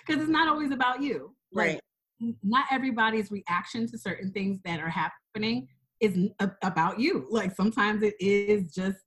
because 0.07 0.23
it's 0.23 0.31
not 0.31 0.49
always 0.49 0.71
about 0.71 1.03
you 1.03 1.35
like 1.53 1.81
Right. 2.21 2.35
not 2.43 2.67
everybody's 2.71 3.31
reaction 3.31 3.87
to 3.89 3.99
certain 3.99 4.33
things 4.33 4.61
that 4.65 4.81
are 4.81 4.91
happening 4.91 5.69
is 6.01 6.17
a- 6.41 6.51
about 6.63 6.99
you. 7.01 7.27
Like 7.31 7.55
sometimes 7.55 8.03
it 8.03 8.15
is 8.21 8.73
just 8.73 8.99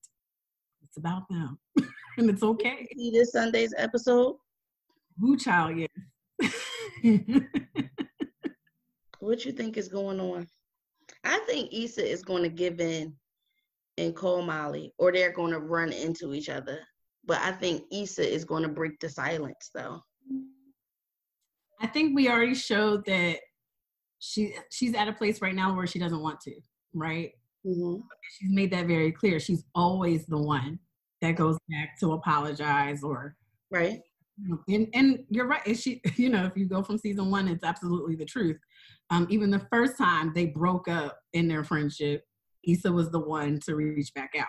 it's 0.84 0.98
about 0.98 1.24
them, 1.30 1.58
and 2.18 2.30
it's 2.30 2.44
okay. 2.44 2.88
See 2.98 3.12
this 3.12 3.32
Sunday's 3.32 3.74
episode? 3.78 4.36
Woo 5.20 5.38
child, 5.38 5.78
yes. 5.78 6.54
What 9.22 9.46
you 9.46 9.52
think 9.52 9.78
is 9.78 9.88
going 9.88 10.20
on? 10.20 10.48
I 11.24 11.40
think 11.46 11.72
Issa 11.72 12.04
is 12.04 12.24
going 12.24 12.42
to 12.42 12.50
give 12.50 12.82
in 12.82 13.14
and 13.98 14.16
call 14.16 14.42
Molly, 14.42 14.94
or 14.98 15.12
they're 15.12 15.32
going 15.32 15.52
to 15.52 15.60
run 15.60 15.94
into 15.94 16.34
each 16.34 16.50
other. 16.50 16.80
But 17.26 17.40
I 17.42 17.52
think 17.52 17.84
Issa 17.92 18.28
is 18.28 18.46
going 18.46 18.64
to 18.64 18.70
break 18.70 19.00
the 19.00 19.10
silence, 19.10 19.70
though. 19.76 20.02
I 21.80 21.86
think 21.86 22.16
we 22.16 22.30
already 22.30 22.56
showed 22.56 23.06
that 23.06 23.38
she 24.18 24.56
she's 24.72 24.96
at 24.96 25.08
a 25.08 25.14
place 25.14 25.40
right 25.40 25.54
now 25.56 25.76
where 25.76 25.88
she 25.88 26.00
doesn't 26.00 26.22
want 26.22 26.42
to. 26.42 26.56
Right? 26.94 27.32
hmm 27.64 27.98
She's 28.40 28.50
made 28.52 28.72
that 28.72 28.88
very 28.88 29.12
clear. 29.12 29.40
She's 29.40 29.64
always 29.76 30.26
the 30.26 30.42
one 30.42 30.80
that 31.22 31.36
goes 31.36 31.58
back 31.70 32.00
to 32.00 32.14
apologize 32.14 33.04
or 33.04 33.36
Right? 33.70 34.00
and 34.68 34.88
and 34.94 35.24
you're 35.30 35.48
right. 35.48 35.62
And 35.68 35.78
she, 35.78 36.02
you 36.16 36.30
know, 36.30 36.46
if 36.46 36.58
you 36.58 36.66
go 36.66 36.82
from 36.82 36.98
season 36.98 37.30
one, 37.30 37.48
it's 37.48 37.64
absolutely 37.64 38.16
the 38.16 38.26
truth. 38.26 38.58
Um, 39.12 39.28
even 39.30 39.52
the 39.52 39.68
first 39.72 39.98
time 39.98 40.32
they 40.34 40.46
broke 40.46 40.88
up 40.88 41.20
in 41.34 41.48
their 41.48 41.64
friendship, 41.64 42.24
Issa 42.68 42.92
was 42.92 43.12
the 43.12 43.20
one 43.20 43.60
to 43.66 43.76
reach 43.76 44.14
back 44.14 44.32
out. 44.40 44.48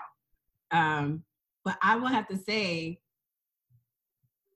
Um, 0.77 1.25
but 1.65 1.77
I 1.83 1.97
will 1.97 2.07
have 2.09 2.29
to 2.29 2.37
say, 2.37 3.01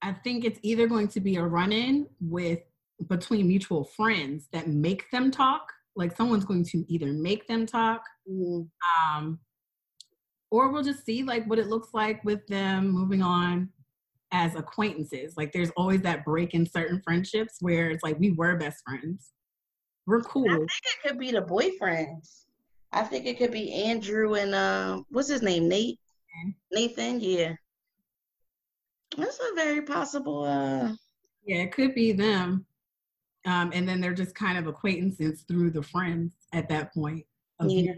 I 0.03 0.13
think 0.13 0.45
it's 0.45 0.61
either 0.63 0.87
going 0.87 1.09
to 1.09 1.21
be 1.21 1.37
a 1.37 1.43
run-in 1.45 2.07
with 2.21 2.61
between 3.09 3.49
mutual 3.49 3.85
friends 3.85 4.49
that 4.53 4.69
make 4.69 5.11
them 5.11 5.31
talk. 5.31 5.73
Like 5.97 6.17
someone's 6.17 6.45
going 6.45 6.65
to 6.67 6.85
either 6.93 7.13
make 7.13 7.47
them 7.49 7.67
talk 7.67 8.03
Mhm. 8.31 8.69
um, 9.01 9.41
or 10.51 10.71
we'll 10.71 10.83
just 10.83 11.05
see 11.05 11.23
like 11.23 11.45
what 11.47 11.59
it 11.59 11.67
looks 11.67 11.89
like 11.93 12.23
with 12.25 12.47
them 12.47 12.89
moving 12.89 13.23
on 13.23 13.71
as 14.33 14.55
acquaintances. 14.55 15.35
Like 15.37 15.53
there's 15.53 15.71
always 15.77 16.03
that 16.03 16.25
break 16.25 16.55
in 16.55 16.67
certain 16.67 17.01
friendships 17.03 17.57
where 17.61 17.91
it's 17.91 18.03
like 18.03 18.19
we 18.21 18.33
were 18.33 18.57
best 18.57 18.83
friends, 18.87 19.33
we're 20.07 20.23
cool. 20.23 20.51
I 20.51 20.57
think 20.57 20.71
it 20.85 21.09
could 21.09 21.19
be 21.19 21.33
the 21.33 21.43
boyfriends. 21.43 22.45
I 22.93 23.03
think 23.03 23.27
it 23.27 23.39
could 23.39 23.51
be 23.51 23.73
Andrew 23.73 24.35
and 24.35 24.55
um, 24.55 25.05
what's 25.11 25.29
his 25.29 25.43
name? 25.43 25.69
Nate. 25.69 25.99
Nathan. 26.73 27.21
Yeah. 27.21 27.55
That's 29.17 29.39
a 29.39 29.55
very 29.55 29.83
possible. 29.83 30.45
Uh, 30.45 30.93
Yeah, 31.45 31.59
it 31.59 31.73
could 31.73 31.95
be 31.95 32.13
them, 32.13 32.67
um, 33.47 33.71
and 33.73 33.89
then 33.89 34.01
they're 34.01 34.13
just 34.13 34.35
kind 34.35 34.59
of 34.59 34.67
acquaintances 34.67 35.45
through 35.49 35.71
the 35.71 35.83
friends 35.83 36.33
at 36.53 36.69
that 36.69 36.93
point. 36.93 37.25
of 37.61 37.71
yeah. 37.71 37.93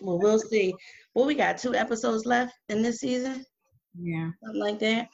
Well, 0.00 0.18
we'll 0.18 0.38
see. 0.38 0.74
Well, 1.14 1.26
we 1.26 1.34
got 1.34 1.58
two 1.58 1.74
episodes 1.74 2.26
left 2.26 2.54
in 2.68 2.82
this 2.82 3.00
season. 3.00 3.44
Yeah. 3.98 4.30
something 4.42 4.60
like 4.60 4.78
that. 4.80 5.08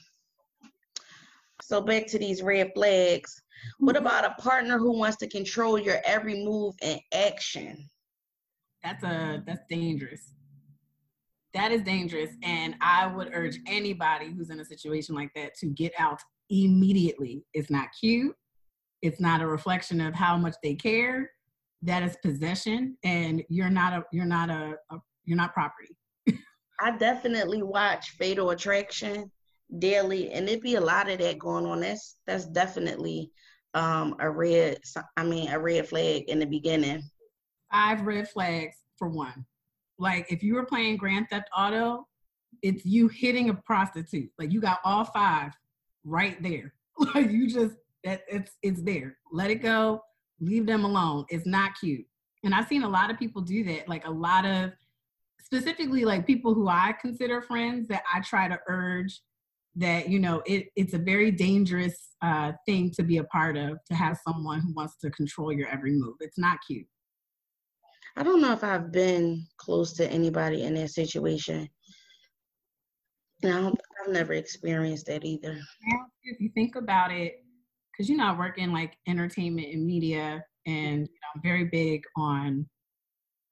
So 1.62 1.80
back 1.80 2.06
to 2.08 2.18
these 2.18 2.42
red 2.42 2.72
flags. 2.74 3.40
What 3.78 3.96
mm-hmm. 3.96 4.06
about 4.06 4.24
a 4.24 4.42
partner 4.42 4.78
who 4.78 4.98
wants 4.98 5.16
to 5.18 5.28
control 5.28 5.78
your 5.78 5.98
every 6.04 6.44
move 6.44 6.74
and 6.82 7.00
action? 7.12 7.88
that's 8.82 9.04
a 9.04 9.42
that's 9.46 9.62
dangerous. 9.70 10.34
That 11.54 11.70
is 11.70 11.82
dangerous 11.82 12.30
and 12.42 12.74
i 12.80 13.06
would 13.06 13.30
urge 13.34 13.58
anybody 13.66 14.32
who's 14.32 14.48
in 14.48 14.60
a 14.60 14.64
situation 14.64 15.14
like 15.14 15.30
that 15.36 15.54
to 15.58 15.66
get 15.66 15.92
out 15.98 16.18
immediately. 16.50 17.44
It's 17.54 17.70
not 17.70 17.88
cute. 17.98 18.34
It's 19.02 19.20
not 19.20 19.40
a 19.40 19.46
reflection 19.46 20.00
of 20.00 20.14
how 20.14 20.36
much 20.36 20.54
they 20.62 20.74
care. 20.74 21.30
That 21.82 22.02
is 22.02 22.16
possession 22.22 22.96
and 23.04 23.42
you're 23.48 23.70
not 23.70 23.92
a 23.92 24.04
you're 24.12 24.24
not 24.24 24.50
a, 24.50 24.74
a 24.90 24.98
you're 25.24 25.36
not 25.36 25.52
property. 25.52 25.96
I 26.80 26.96
definitely 26.96 27.62
watch 27.62 28.10
Fatal 28.18 28.50
Attraction 28.50 29.30
daily, 29.78 30.32
and 30.32 30.48
it 30.48 30.60
be 30.60 30.74
a 30.74 30.80
lot 30.80 31.08
of 31.08 31.18
that 31.20 31.38
going 31.38 31.66
on. 31.66 31.80
That's 31.80 32.16
that's 32.26 32.46
definitely 32.46 33.30
um 33.74 34.14
a 34.20 34.30
red 34.30 34.78
I 35.16 35.24
mean 35.24 35.48
a 35.48 35.58
red 35.58 35.88
flag 35.88 36.24
in 36.28 36.38
the 36.38 36.46
beginning? 36.46 37.02
Five 37.70 38.02
red 38.02 38.28
flags 38.28 38.76
for 38.98 39.08
one. 39.08 39.46
Like 39.98 40.30
if 40.30 40.42
you 40.42 40.54
were 40.54 40.66
playing 40.66 40.96
Grand 40.96 41.28
Theft 41.30 41.48
Auto, 41.56 42.06
it's 42.62 42.84
you 42.84 43.08
hitting 43.08 43.50
a 43.50 43.54
prostitute. 43.54 44.30
Like 44.38 44.52
you 44.52 44.60
got 44.60 44.80
all 44.84 45.04
five 45.04 45.52
right 46.04 46.40
there. 46.42 46.74
Like 47.14 47.30
you 47.30 47.48
just 47.48 47.76
that 48.04 48.22
it's 48.28 48.52
it's 48.62 48.82
there. 48.82 49.16
Let 49.32 49.50
it 49.50 49.62
go. 49.62 50.02
Leave 50.40 50.66
them 50.66 50.84
alone. 50.84 51.24
It's 51.30 51.46
not 51.46 51.72
cute. 51.80 52.04
And 52.44 52.54
I've 52.54 52.68
seen 52.68 52.82
a 52.82 52.88
lot 52.88 53.10
of 53.10 53.18
people 53.18 53.40
do 53.40 53.64
that. 53.64 53.88
Like 53.88 54.06
a 54.06 54.10
lot 54.10 54.44
of 54.44 54.72
specifically 55.40 56.04
like 56.04 56.26
people 56.26 56.54
who 56.54 56.68
I 56.68 56.94
consider 57.00 57.40
friends 57.40 57.88
that 57.88 58.02
I 58.12 58.20
try 58.20 58.46
to 58.46 58.58
urge 58.68 59.20
that 59.76 60.08
you 60.08 60.18
know 60.18 60.42
it, 60.46 60.66
it's 60.76 60.94
a 60.94 60.98
very 60.98 61.30
dangerous 61.30 62.10
uh, 62.22 62.52
thing 62.66 62.90
to 62.90 63.02
be 63.02 63.18
a 63.18 63.24
part 63.24 63.56
of 63.56 63.78
to 63.86 63.94
have 63.94 64.18
someone 64.26 64.60
who 64.60 64.72
wants 64.74 64.96
to 64.98 65.10
control 65.10 65.52
your 65.52 65.68
every 65.68 65.92
move. 65.92 66.16
It's 66.20 66.38
not 66.38 66.58
cute. 66.66 66.86
I 68.16 68.22
don't 68.22 68.42
know 68.42 68.52
if 68.52 68.62
i've 68.62 68.92
been 68.92 69.46
close 69.56 69.94
to 69.94 70.10
anybody 70.10 70.64
in 70.64 70.74
that 70.74 70.90
situation. 70.90 71.68
No 73.42 73.74
i've 74.04 74.12
never 74.12 74.34
experienced 74.34 75.06
that 75.06 75.24
either. 75.24 75.58
If 76.24 76.40
you 76.40 76.50
think 76.54 76.76
about 76.76 77.10
it 77.10 77.36
because 77.90 78.08
you 78.08 78.16
know 78.16 78.26
i 78.26 78.38
work 78.38 78.58
in 78.58 78.72
like 78.72 78.96
entertainment 79.08 79.68
and 79.72 79.86
media 79.86 80.44
and 80.66 81.00
you 81.00 81.14
know, 81.20 81.28
i'm 81.34 81.42
very 81.42 81.64
big 81.64 82.02
on 82.16 82.66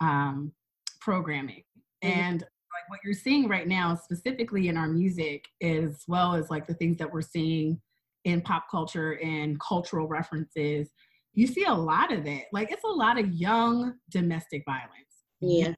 um, 0.01 0.53
programming. 1.01 1.63
Mm-hmm. 2.05 2.19
and 2.19 2.45
what 2.91 3.01
you're 3.05 3.15
seeing 3.15 3.47
right 3.47 3.69
now, 3.69 3.95
specifically 3.95 4.67
in 4.69 4.77
our 4.77 4.89
music, 4.89 5.47
as 5.63 6.03
well 6.09 6.35
as 6.35 6.51
like 6.51 6.67
the 6.67 6.75
things 6.75 6.99
that 6.99 7.11
we're 7.11 7.23
seeing 7.23 7.81
in 8.25 8.41
pop 8.43 8.67
culture 8.69 9.19
and 9.23 9.59
cultural 9.61 10.09
references, 10.09 10.91
you 11.33 11.47
see 11.47 11.65
a 11.65 11.73
lot 11.73 12.13
of 12.13 12.25
that. 12.25 12.43
Like 12.53 12.73
it's 12.73 12.85
a 12.85 12.89
lot 12.89 13.19
of 13.19 13.33
young 13.33 13.95
domestic 14.11 14.65
violence. 14.67 14.91
Yeah. 15.41 15.73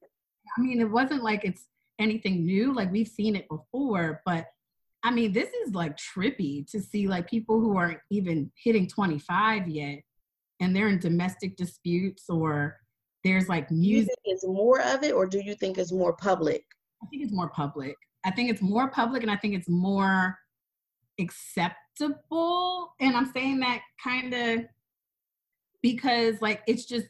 I 0.56 0.60
mean, 0.60 0.80
it 0.80 0.90
wasn't 0.90 1.22
like 1.22 1.44
it's 1.44 1.66
anything 1.98 2.46
new. 2.46 2.74
Like 2.74 2.90
we've 2.90 3.06
seen 3.06 3.36
it 3.36 3.46
before, 3.48 4.22
but 4.24 4.46
I 5.04 5.10
mean, 5.10 5.32
this 5.32 5.50
is 5.66 5.74
like 5.74 5.96
trippy 5.96 6.68
to 6.70 6.80
see 6.80 7.08
like 7.08 7.28
people 7.28 7.60
who 7.60 7.76
aren't 7.76 8.00
even 8.10 8.50
hitting 8.56 8.88
25 8.88 9.68
yet 9.68 10.00
and 10.60 10.74
they're 10.74 10.88
in 10.88 10.98
domestic 10.98 11.56
disputes 11.56 12.24
or 12.30 12.78
there's 13.22 13.48
like 13.48 13.70
music. 13.70 14.14
Is 14.24 14.44
more 14.46 14.80
of 14.80 15.02
it 15.02 15.12
or 15.12 15.26
do 15.26 15.42
you 15.44 15.54
think 15.54 15.76
it's 15.76 15.92
more 15.92 16.14
public? 16.14 16.64
I 17.02 17.06
think 17.06 17.22
it's 17.22 17.32
more 17.32 17.48
public. 17.48 17.96
I 18.24 18.30
think 18.30 18.50
it's 18.50 18.62
more 18.62 18.88
public 18.88 19.22
and 19.22 19.30
I 19.30 19.36
think 19.36 19.54
it's 19.54 19.68
more 19.68 20.38
acceptable. 21.20 22.94
And 23.00 23.16
I'm 23.16 23.30
saying 23.32 23.60
that 23.60 23.82
kind 24.02 24.32
of 24.32 24.64
because 25.82 26.40
like 26.40 26.62
it's 26.66 26.84
just 26.84 27.06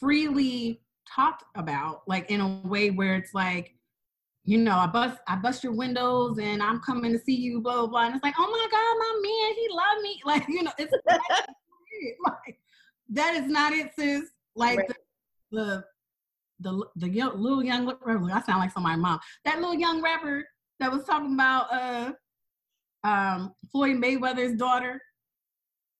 freely 0.00 0.82
talked 1.08 1.44
about, 1.54 2.02
like 2.06 2.30
in 2.30 2.40
a 2.40 2.60
way 2.66 2.90
where 2.90 3.14
it's 3.16 3.34
like, 3.34 3.74
you 4.44 4.58
know, 4.58 4.76
I 4.76 4.86
bust 4.86 5.18
I 5.28 5.36
bust 5.36 5.64
your 5.64 5.72
windows 5.72 6.38
and 6.38 6.62
I'm 6.62 6.80
coming 6.80 7.12
to 7.12 7.18
see 7.18 7.36
you, 7.36 7.60
blah 7.60 7.74
blah 7.74 7.86
blah. 7.86 8.06
And 8.06 8.14
it's 8.16 8.24
like, 8.24 8.34
oh 8.38 8.50
my 8.50 8.68
God, 8.70 8.98
my 8.98 9.20
man, 9.22 9.54
he 9.54 9.68
love 9.70 10.02
me. 10.02 10.20
Like, 10.26 10.48
you 10.48 10.62
know, 10.62 10.72
it's 10.78 10.92
like 12.26 12.58
that 13.10 13.34
is 13.34 13.48
not 13.48 13.72
it, 13.72 13.92
sis. 13.98 14.30
Like 14.56 14.78
right. 14.78 14.88
the, 14.88 14.94
the 15.50 15.84
the 16.64 16.84
the 16.96 17.08
young, 17.08 17.38
little 17.38 17.62
young 17.62 17.86
rapper. 17.86 18.18
I 18.32 18.40
sound 18.42 18.58
like 18.58 18.72
somebody's 18.72 19.00
mom. 19.00 19.20
That 19.44 19.60
little 19.60 19.74
young 19.74 20.02
rapper 20.02 20.44
that 20.80 20.90
was 20.90 21.04
talking 21.04 21.34
about 21.34 21.72
uh 21.72 22.12
um 23.04 23.52
Floyd 23.70 23.96
Mayweather's 23.96 24.56
daughter, 24.56 25.00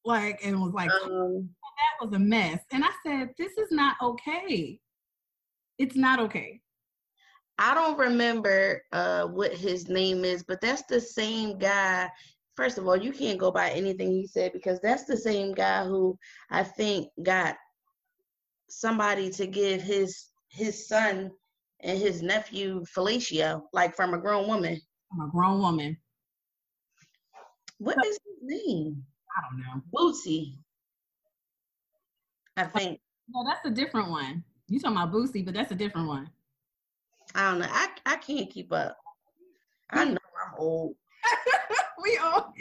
like 0.04 0.40
and 0.44 0.60
was 0.60 0.72
like 0.72 0.90
um, 0.90 1.48
that 1.76 2.04
was 2.04 2.14
a 2.14 2.18
mess. 2.18 2.60
And 2.72 2.84
I 2.84 2.90
said, 3.06 3.30
this 3.38 3.52
is 3.58 3.70
not 3.70 3.96
okay. 4.02 4.80
It's 5.78 5.96
not 5.96 6.18
okay. 6.20 6.60
I 7.58 7.74
don't 7.74 7.98
remember 7.98 8.82
uh 8.92 9.26
what 9.26 9.52
his 9.52 9.88
name 9.88 10.24
is, 10.24 10.42
but 10.42 10.60
that's 10.60 10.82
the 10.88 11.00
same 11.00 11.58
guy. 11.58 12.10
First 12.56 12.78
of 12.78 12.86
all, 12.86 12.96
you 12.96 13.12
can't 13.12 13.38
go 13.38 13.50
by 13.50 13.70
anything 13.70 14.12
he 14.12 14.26
said 14.26 14.52
because 14.52 14.80
that's 14.80 15.04
the 15.04 15.16
same 15.16 15.54
guy 15.54 15.84
who 15.84 16.16
I 16.50 16.62
think 16.62 17.08
got 17.22 17.56
somebody 18.68 19.30
to 19.30 19.46
give 19.46 19.82
his 19.82 20.26
his 20.54 20.86
son 20.86 21.32
and 21.80 21.98
his 21.98 22.22
nephew 22.22 22.84
fellatio, 22.84 23.62
like 23.72 23.94
from 23.96 24.14
a 24.14 24.18
grown 24.18 24.46
woman. 24.46 24.80
From 25.10 25.26
a 25.26 25.30
grown 25.30 25.60
woman. 25.60 25.96
what 27.78 27.96
What 27.96 28.06
is 28.06 28.18
his 28.24 28.36
name? 28.42 29.04
I 29.36 29.42
don't 29.50 29.58
know. 29.60 29.82
Boosie. 29.92 30.58
I 32.56 32.64
think. 32.64 33.00
No, 33.28 33.44
that's 33.44 33.66
a 33.66 33.70
different 33.70 34.10
one. 34.10 34.44
You 34.68 34.78
talking 34.78 34.96
about 34.96 35.12
Boosie, 35.12 35.44
but 35.44 35.54
that's 35.54 35.72
a 35.72 35.76
different 35.76 36.06
one. 36.06 36.30
I 37.34 37.50
don't 37.50 37.58
know. 37.58 37.68
I 37.68 37.88
I 38.06 38.16
can't 38.16 38.48
keep 38.50 38.72
up. 38.72 38.96
I 39.90 40.04
know 40.04 40.18
I'm 40.46 40.54
old. 40.58 40.94
we 42.02 42.16
all. 42.18 42.54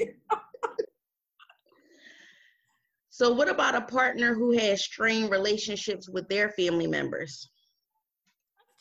so, 3.09 3.31
what 3.31 3.49
about 3.49 3.75
a 3.75 3.81
partner 3.81 4.33
who 4.33 4.57
has 4.57 4.83
strained 4.83 5.29
relationships 5.29 6.09
with 6.09 6.27
their 6.27 6.49
family 6.49 6.87
members? 6.87 7.51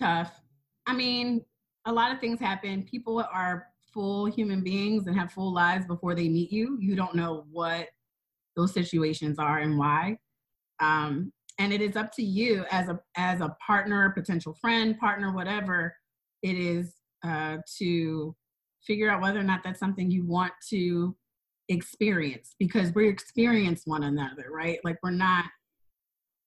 Tough. 0.00 0.40
I 0.86 0.94
mean, 0.94 1.44
a 1.86 1.92
lot 1.92 2.12
of 2.12 2.20
things 2.20 2.40
happen. 2.40 2.84
People 2.84 3.24
are 3.32 3.66
full 3.92 4.26
human 4.26 4.62
beings 4.62 5.06
and 5.06 5.18
have 5.18 5.32
full 5.32 5.52
lives 5.52 5.86
before 5.86 6.14
they 6.14 6.28
meet 6.28 6.50
you. 6.52 6.78
You 6.80 6.96
don't 6.96 7.14
know 7.14 7.44
what 7.50 7.88
those 8.56 8.72
situations 8.72 9.38
are 9.38 9.58
and 9.58 9.78
why. 9.78 10.18
Um, 10.80 11.32
and 11.58 11.72
it 11.72 11.80
is 11.80 11.96
up 11.96 12.12
to 12.12 12.22
you 12.22 12.64
as 12.70 12.88
a 12.88 12.98
as 13.16 13.40
a 13.40 13.56
partner, 13.64 14.10
potential 14.10 14.54
friend, 14.60 14.98
partner, 14.98 15.32
whatever 15.32 15.94
it 16.42 16.56
is, 16.56 16.94
uh, 17.24 17.58
to 17.78 18.34
figure 18.86 19.10
out 19.10 19.20
whether 19.20 19.38
or 19.38 19.44
not 19.44 19.62
that's 19.62 19.78
something 19.78 20.10
you 20.10 20.26
want 20.26 20.52
to 20.70 21.14
experience 21.68 22.54
because 22.58 22.92
we 22.94 23.08
experience 23.08 23.82
one 23.84 24.02
another, 24.04 24.46
right? 24.50 24.78
Like 24.82 24.98
we're 25.02 25.10
not 25.10 25.44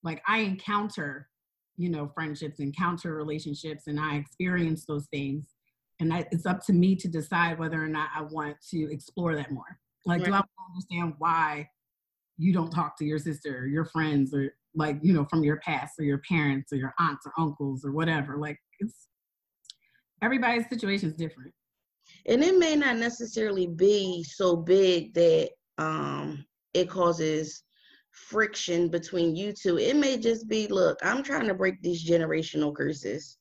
like 0.04 0.22
I 0.28 0.40
encounter 0.40 1.30
you 1.78 1.90
know 1.90 2.10
friendships 2.14 2.60
and 2.60 2.76
counter 2.76 3.16
relationships 3.16 3.88
and 3.88 4.00
i 4.00 4.16
experience 4.16 4.86
those 4.86 5.08
things. 5.08 5.54
And 6.02 6.12
that 6.12 6.28
it's 6.32 6.46
up 6.46 6.66
to 6.66 6.74
me 6.74 6.96
to 6.98 7.08
decide 7.08 7.58
whether 7.58 7.82
or 7.82 7.88
not 7.88 8.10
i 8.16 8.22
want 8.22 8.58
to 8.72 8.92
explore 8.92 9.36
that 9.36 9.52
more. 9.52 9.80
Like 10.06 10.22
right. 10.22 10.28
do 10.28 10.34
i 10.34 10.42
understand 10.70 11.14
why 11.18 11.70
you 12.38 12.54
don't 12.54 12.72
talk 12.72 12.98
to 12.98 13.06
your 13.06 13.20
sister 13.20 13.60
or 13.60 13.68
your 13.68 13.86
friends 13.86 14.34
or 14.34 14.54
like 14.76 14.98
you 15.02 15.14
know 15.14 15.26
from 15.30 15.44
your 15.44 15.58
past 15.58 15.94
or 16.00 16.04
your 16.04 16.22
parents 16.30 16.74
or 16.74 16.76
your 16.76 16.94
aunts 17.00 17.26
or 17.26 17.34
uncles 17.38 17.86
or 17.86 17.92
whatever? 17.92 18.38
Like 18.38 18.60
it's 18.80 19.08
everybody's 20.22 20.68
situation 20.70 21.10
is 21.10 21.16
different. 21.16 21.54
And 22.28 22.44
it 22.44 22.58
may 22.58 22.76
not 22.76 22.98
necessarily 22.98 23.68
be 23.68 24.24
so 24.24 24.56
big 24.56 25.14
that 25.14 25.52
um 25.78 26.46
it 26.74 26.90
causes 26.90 27.64
friction 28.16 28.88
between 28.88 29.36
you 29.36 29.52
two. 29.52 29.78
It 29.78 29.96
may 29.96 30.18
just 30.18 30.48
be, 30.48 30.68
look, 30.68 30.98
I'm 31.04 31.22
trying 31.22 31.48
to 31.48 31.54
break 31.54 31.82
these 31.82 32.08
generational 32.08 32.74
curses. 32.74 33.38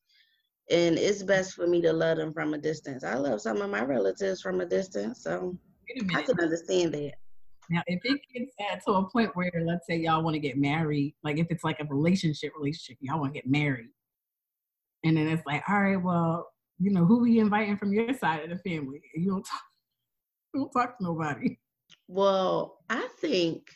And 0.71 0.99
it's 0.99 1.23
best 1.23 1.55
for 1.55 1.67
me 1.67 1.81
to 1.83 1.93
love 1.93 2.19
them 2.19 2.33
from 2.33 2.55
a 2.55 2.59
distance. 2.59 3.05
I 3.05 3.15
love 3.15 3.41
some 3.41 3.61
of 3.61 3.71
my 3.71 3.83
relatives 3.83 4.41
from 4.41 4.61
a 4.61 4.67
distance, 4.67 5.23
so 5.23 5.57
I 6.15 6.23
can 6.23 6.41
understand 6.41 6.95
that. 6.95 7.13
Now, 7.71 7.83
if 7.87 8.01
it 8.05 8.21
gets 8.35 8.55
at, 8.71 8.85
to 8.85 8.93
a 8.93 9.11
point 9.11 9.31
where, 9.35 9.51
let's 9.65 9.87
say, 9.87 9.97
y'all 9.97 10.23
want 10.23 10.35
to 10.35 10.41
get 10.41 10.59
married, 10.59 11.15
like 11.23 11.39
if 11.39 11.47
it's 11.51 11.65
like 11.65 11.81
a 11.81 11.85
relationship, 11.85 12.53
relationship, 12.57 12.99
y'all 13.01 13.21
want 13.21 13.35
to 13.35 13.41
get 13.41 13.49
married, 13.49 13.89
and 15.05 15.17
then 15.17 15.29
it's 15.29 15.45
like, 15.47 15.63
all 15.69 15.81
right, 15.81 16.03
well, 16.03 16.49
you 16.79 16.91
know, 16.91 17.05
who 17.05 17.21
we 17.21 17.39
inviting 17.39 17.77
from 17.77 17.93
your 17.93 18.13
side 18.15 18.43
of 18.43 18.51
the 18.51 18.71
family? 18.71 19.03
You 19.15 19.31
don't 19.31 19.45
talk, 19.45 19.63
you 20.55 20.61
don't 20.61 20.73
talk 20.73 20.99
to 20.99 21.05
nobody. 21.05 21.59
Well, 22.09 22.79
I 22.91 23.07
think 23.21 23.69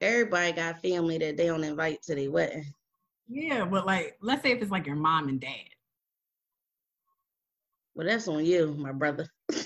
everybody 0.00 0.52
got 0.52 0.82
family 0.82 1.18
that 1.18 1.36
they 1.36 1.46
don't 1.46 1.64
invite 1.64 2.02
to 2.02 2.14
their 2.14 2.30
wedding. 2.30 2.72
Yeah, 3.28 3.64
but 3.64 3.86
like, 3.86 4.16
let's 4.20 4.42
say 4.42 4.52
if 4.52 4.62
it's 4.62 4.70
like 4.70 4.86
your 4.86 4.96
mom 4.96 5.28
and 5.28 5.40
dad. 5.40 5.50
Well, 7.94 8.06
that's 8.06 8.28
on 8.28 8.44
you, 8.44 8.74
my 8.78 8.92
brother. 8.92 9.26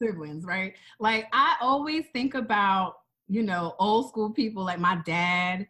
siblings, 0.00 0.44
right? 0.44 0.74
Like, 0.98 1.26
I 1.32 1.56
always 1.60 2.04
think 2.12 2.34
about, 2.34 2.96
you 3.28 3.42
know, 3.42 3.74
old 3.78 4.08
school 4.08 4.30
people 4.30 4.64
like 4.64 4.78
my 4.78 4.96
dad, 5.04 5.66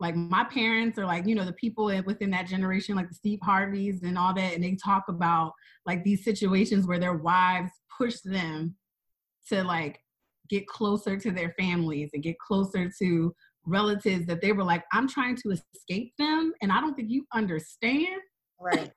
like 0.00 0.14
my 0.14 0.44
parents, 0.44 0.98
or 0.98 1.04
like, 1.04 1.26
you 1.26 1.34
know, 1.34 1.44
the 1.44 1.52
people 1.52 1.86
within 2.06 2.30
that 2.30 2.46
generation, 2.46 2.94
like 2.94 3.08
the 3.08 3.14
Steve 3.14 3.40
Harveys 3.42 4.02
and 4.02 4.16
all 4.16 4.34
that. 4.34 4.54
And 4.54 4.62
they 4.62 4.76
talk 4.76 5.04
about 5.08 5.52
like 5.84 6.04
these 6.04 6.24
situations 6.24 6.86
where 6.86 6.98
their 6.98 7.14
wives 7.14 7.72
push 7.96 8.20
them 8.20 8.76
to 9.48 9.64
like 9.64 10.00
get 10.48 10.66
closer 10.66 11.16
to 11.18 11.30
their 11.30 11.54
families 11.58 12.10
and 12.14 12.22
get 12.22 12.38
closer 12.38 12.90
to 12.98 13.34
relatives 13.66 14.26
that 14.26 14.40
they 14.40 14.52
were 14.52 14.64
like, 14.64 14.84
I'm 14.92 15.08
trying 15.08 15.36
to 15.36 15.50
escape 15.50 16.12
them 16.18 16.52
and 16.62 16.72
I 16.72 16.80
don't 16.80 16.94
think 16.94 17.10
you 17.10 17.26
understand. 17.34 18.20
Right. 18.60 18.90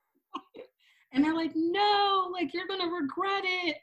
and 1.14 1.24
they're 1.24 1.36
like, 1.36 1.52
no, 1.56 2.30
like 2.32 2.54
you're 2.54 2.68
gonna 2.68 2.90
regret 2.92 3.44
it. 3.46 3.78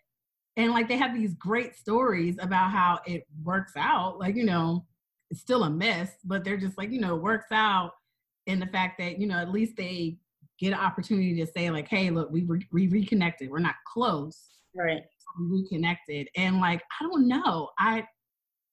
and 0.57 0.73
like 0.73 0.89
they 0.89 0.97
have 0.97 1.15
these 1.15 1.35
great 1.35 1.77
stories 1.77 2.37
about 2.41 2.71
how 2.71 2.99
it 3.07 3.25
works 3.43 3.73
out 3.77 4.19
like 4.19 4.35
you 4.35 4.45
know 4.45 4.85
it's 5.31 5.41
still 5.41 5.65
a 5.65 5.71
mess 5.71 6.11
but 6.25 6.45
they're 6.45 6.57
just 6.57 6.77
like 6.77 6.91
you 6.91 7.01
know 7.01 7.15
it 7.15 7.23
works 7.23 7.53
out 7.53 7.93
in 8.47 8.59
the 8.59 8.67
fact 8.67 8.99
that 8.99 9.19
you 9.19 9.27
know 9.27 9.37
at 9.37 9.51
least 9.51 9.77
they 9.77 10.19
get 10.59 10.73
an 10.73 10.79
opportunity 10.79 11.35
to 11.37 11.47
say 11.47 11.71
like 11.71 11.87
hey 11.89 12.11
look 12.11 12.31
we, 12.31 12.43
re- 12.43 12.67
we 12.73 12.89
reconnected 12.89 13.49
we're 13.51 13.59
not 13.59 13.77
close 13.87 14.49
right 14.75 15.03
reconnected 15.37 16.29
and 16.37 16.61
like 16.61 16.83
i 17.01 17.05
don't 17.05 17.29
know 17.29 17.69
i 17.79 18.05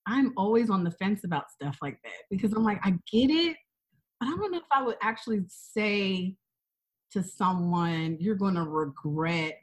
i'm 0.07 0.33
always 0.37 0.69
on 0.69 0.83
the 0.83 0.91
fence 0.91 1.23
about 1.23 1.51
stuff 1.51 1.77
like 1.81 1.97
that 2.03 2.13
because 2.29 2.53
i'm 2.53 2.63
like 2.63 2.79
i 2.83 2.91
get 3.11 3.29
it 3.29 3.55
but 4.19 4.27
i 4.27 4.31
don't 4.31 4.51
know 4.51 4.57
if 4.57 4.63
i 4.71 4.81
would 4.81 4.97
actually 5.01 5.41
say 5.47 6.35
to 7.11 7.23
someone 7.23 8.17
you're 8.19 8.35
going 8.35 8.55
to 8.55 8.63
regret 8.63 9.59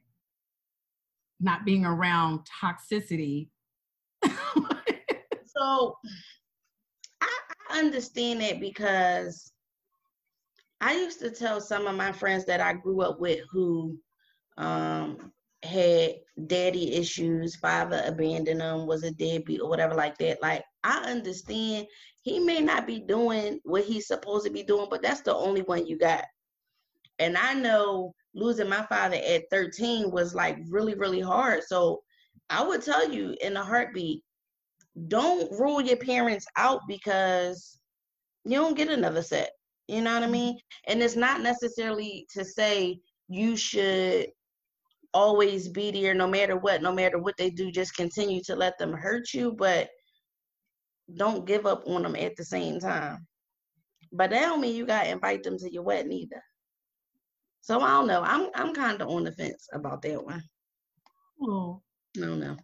not 1.43 1.65
being 1.65 1.85
around 1.85 2.41
toxicity. 2.63 3.49
so 4.25 5.97
I, 7.21 7.39
I 7.71 7.79
understand 7.81 8.43
it 8.43 8.61
because 8.61 9.53
I 10.81 10.95
used 10.95 11.21
to 11.21 11.31
tell 11.31 11.61
some 11.61 11.87
of 11.87 11.97
my 11.97 12.13
friends 12.13 12.45
that 12.47 12.61
I 12.61 12.73
grew 12.73 13.03
up 13.03 13.21
with 13.21 13.41
who 13.51 13.99
um, 14.57 15.33
had 15.62 16.14
daddy 16.46 16.94
issues, 16.94 17.57
father 17.57 18.03
abandoned 18.07 18.61
them, 18.61 18.87
was 18.87 19.05
a 19.05 19.12
deadbeat 19.12 19.61
or 19.61 19.68
whatever 19.68 19.94
like 19.94 20.18
that. 20.18 20.42
Like 20.42 20.64
I 20.85 21.11
understand 21.11 21.87
he 22.22 22.38
may 22.38 22.61
not 22.61 22.87
be 22.87 23.01
doing 23.01 23.61
what 23.64 23.85
he's 23.85 24.07
supposed 24.07 24.44
to 24.46 24.53
be 24.53 24.62
doing, 24.62 24.87
but 24.90 25.03
that's 25.03 25.22
the 25.22 25.35
only 25.35 25.62
one 25.62 25.87
you 25.87 25.98
got. 25.98 26.25
And 27.18 27.37
I 27.37 27.55
know 27.55 28.14
losing 28.35 28.68
my 28.68 28.83
father 28.87 29.16
at 29.16 29.44
13 29.51 30.11
was 30.11 30.35
like 30.35 30.59
really, 30.68 30.94
really 30.94 31.20
hard. 31.20 31.62
So 31.64 32.03
I 32.51 32.64
would 32.64 32.83
tell 32.83 33.11
you 33.11 33.37
in 33.40 33.57
a 33.57 33.64
heartbeat, 33.64 34.22
don't 35.09 35.51
rule 35.59 35.81
your 35.81 35.96
parents 35.96 36.46
out 36.57 36.81
because 36.88 37.79
you 38.44 38.53
don't 38.53 38.77
get 38.77 38.88
another 38.88 39.22
set. 39.22 39.51
You 39.88 40.01
know 40.01 40.14
what 40.14 40.22
I 40.22 40.29
mean? 40.29 40.59
And 40.87 41.03
it's 41.03 41.16
not 41.16 41.40
necessarily 41.40 42.27
to 42.35 42.44
say 42.44 43.01
you 43.29 43.57
should 43.57 44.29
always 45.14 45.68
be 45.68 45.90
there 45.90 46.14
no 46.14 46.27
matter 46.27 46.57
what, 46.57 46.83
no 46.83 46.92
matter 46.92 47.18
what 47.18 47.37
they 47.37 47.51
do, 47.51 47.70
just 47.70 47.96
continue 47.96 48.42
to 48.44 48.57
let 48.57 48.79
them 48.79 48.92
hurt 48.92 49.33
you, 49.35 49.53
but 49.53 49.88
don't 51.16 51.46
give 51.46 51.66
up 51.66 51.83
on 51.87 52.03
them 52.03 52.16
at 52.16 52.37
the 52.37 52.44
same 52.44 52.81
time. 52.81 53.27
But 54.12 54.31
that 54.31 54.40
don't 54.42 54.61
mean 54.61 54.77
you 54.77 54.87
gotta 54.87 55.11
invite 55.11 55.42
them 55.42 55.59
to 55.59 55.72
your 55.72 55.83
wedding 55.83 56.12
either. 56.12 56.42
So 57.61 57.81
I 57.81 57.90
don't 57.90 58.07
know. 58.07 58.22
I'm 58.22 58.48
I'm 58.55 58.75
kind 58.75 59.01
of 59.01 59.09
on 59.09 59.25
the 59.25 59.33
fence 59.33 59.68
about 59.72 60.03
that 60.03 60.25
one. 60.25 60.42
Oh. 61.42 61.83
No, 62.16 62.35
no. 62.35 62.57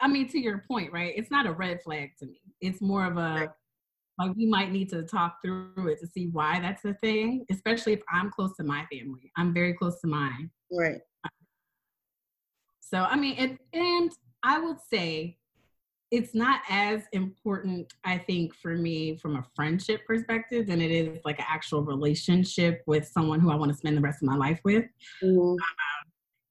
I 0.00 0.08
mean, 0.08 0.28
to 0.28 0.38
your 0.38 0.64
point, 0.68 0.92
right? 0.92 1.12
It's 1.16 1.30
not 1.30 1.46
a 1.46 1.52
red 1.52 1.82
flag 1.82 2.10
to 2.18 2.26
me. 2.26 2.40
It's 2.60 2.80
more 2.80 3.04
of 3.06 3.16
a 3.16 3.52
like 4.18 4.36
we 4.36 4.46
might 4.46 4.70
need 4.70 4.88
to 4.90 5.02
talk 5.02 5.38
through 5.42 5.88
it 5.88 5.98
to 6.00 6.06
see 6.06 6.28
why 6.28 6.60
that's 6.60 6.84
a 6.84 6.94
thing, 6.94 7.44
especially 7.50 7.94
if 7.94 8.02
I'm 8.12 8.30
close 8.30 8.54
to 8.56 8.64
my 8.64 8.84
family. 8.92 9.32
I'm 9.36 9.54
very 9.54 9.74
close 9.74 10.00
to 10.00 10.06
mine. 10.06 10.50
Right. 10.70 11.00
So 12.92 13.02
I 13.02 13.16
mean, 13.16 13.36
it, 13.38 13.58
and 13.72 14.10
I 14.42 14.58
would 14.58 14.76
say 14.90 15.38
it's 16.10 16.34
not 16.34 16.60
as 16.68 17.04
important, 17.12 17.90
I 18.04 18.18
think, 18.18 18.54
for 18.54 18.76
me 18.76 19.16
from 19.16 19.36
a 19.36 19.44
friendship 19.56 20.06
perspective 20.06 20.66
than 20.66 20.82
it 20.82 20.90
is 20.90 21.18
like 21.24 21.38
an 21.38 21.46
actual 21.48 21.82
relationship 21.82 22.82
with 22.86 23.08
someone 23.08 23.40
who 23.40 23.50
I 23.50 23.54
want 23.54 23.70
to 23.72 23.78
spend 23.78 23.96
the 23.96 24.02
rest 24.02 24.22
of 24.22 24.28
my 24.28 24.36
life 24.36 24.60
with. 24.62 24.84
Mm-hmm. 25.24 25.38
Um, 25.38 25.56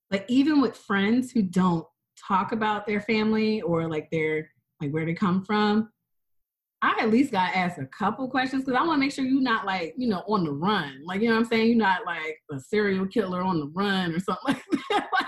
like 0.09 0.25
even 0.27 0.61
with 0.61 0.75
friends 0.75 1.31
who 1.31 1.43
don't 1.43 1.85
talk 2.27 2.53
about 2.53 2.87
their 2.87 3.01
family 3.01 3.61
or 3.61 3.87
like 3.87 4.09
their 4.09 4.49
like 4.81 4.89
where 4.89 5.05
they 5.05 5.13
come 5.13 5.45
from, 5.45 5.89
I 6.81 6.97
at 6.99 7.11
least 7.11 7.31
got 7.31 7.55
asked 7.55 7.77
a 7.77 7.85
couple 7.85 8.27
questions 8.27 8.63
because 8.63 8.79
I 8.79 8.83
want 8.83 8.95
to 8.95 8.99
make 8.99 9.11
sure 9.11 9.23
you're 9.23 9.41
not 9.41 9.67
like, 9.67 9.93
you 9.95 10.09
know, 10.09 10.23
on 10.27 10.43
the 10.43 10.51
run. 10.51 11.03
Like, 11.05 11.21
you 11.21 11.27
know 11.29 11.35
what 11.35 11.41
I'm 11.41 11.49
saying? 11.49 11.67
You're 11.67 11.77
not 11.77 12.03
like 12.07 12.41
a 12.51 12.59
serial 12.59 13.05
killer 13.05 13.43
on 13.43 13.59
the 13.59 13.67
run 13.67 14.15
or 14.15 14.19
something 14.19 14.39
like 14.47 14.63
that. 14.89 15.07
like, 15.19 15.27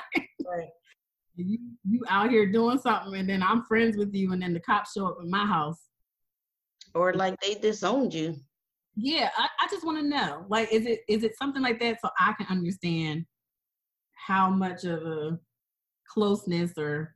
you 1.36 1.58
you 1.84 2.04
out 2.10 2.30
here 2.30 2.52
doing 2.52 2.78
something 2.78 3.16
and 3.16 3.30
then 3.30 3.42
I'm 3.42 3.64
friends 3.64 3.98
with 3.98 4.14
you 4.14 4.34
and 4.34 4.42
then 4.42 4.54
the 4.54 4.60
cops 4.60 4.94
show 4.94 5.08
up 5.08 5.18
in 5.22 5.30
my 5.30 5.46
house. 5.46 5.82
Or 6.96 7.14
like 7.14 7.40
they 7.42 7.56
disowned 7.56 8.14
you. 8.14 8.36
Yeah, 8.96 9.32
I, 9.36 9.48
I 9.60 9.68
just 9.72 9.86
want 9.86 9.98
to 9.98 10.08
know. 10.08 10.46
Like, 10.50 10.72
is 10.72 10.86
it 10.86 11.02
is 11.08 11.24
it 11.24 11.36
something 11.38 11.64
like 11.64 11.80
that 11.80 12.00
so 12.02 12.10
I 12.20 12.34
can 12.34 12.46
understand 12.48 13.26
how 14.14 14.50
much 14.50 14.84
of 14.84 15.04
a 15.04 15.40
closeness 16.08 16.74
or 16.78 17.16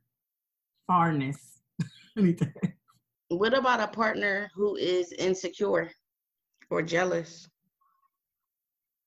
farness 0.90 1.58
What 3.28 3.56
about 3.56 3.80
a 3.80 3.88
partner 3.88 4.50
who 4.54 4.76
is 4.76 5.12
insecure 5.12 5.90
or 6.70 6.82
jealous? 6.82 7.46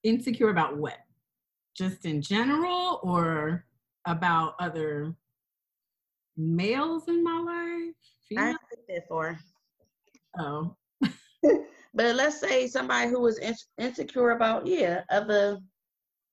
Insecure 0.04 0.50
about 0.50 0.78
what? 0.78 0.98
Just 1.76 2.06
in 2.06 2.22
general 2.22 3.00
or 3.04 3.66
about 4.06 4.56
other 4.60 5.16
males 6.38 7.08
in 7.08 7.24
my 7.24 7.40
life? 7.40 7.96
Female? 8.28 8.56
I 8.56 8.76
think 8.76 8.88
that 8.88 9.08
for. 9.08 9.38
Oh. 10.38 10.76
but 11.94 12.16
let's 12.16 12.40
say 12.40 12.68
somebody 12.68 13.10
who 13.10 13.20
was 13.20 13.38
in- 13.40 13.56
insecure 13.78 14.32
about, 14.32 14.66
yeah, 14.66 15.02
other 15.10 15.60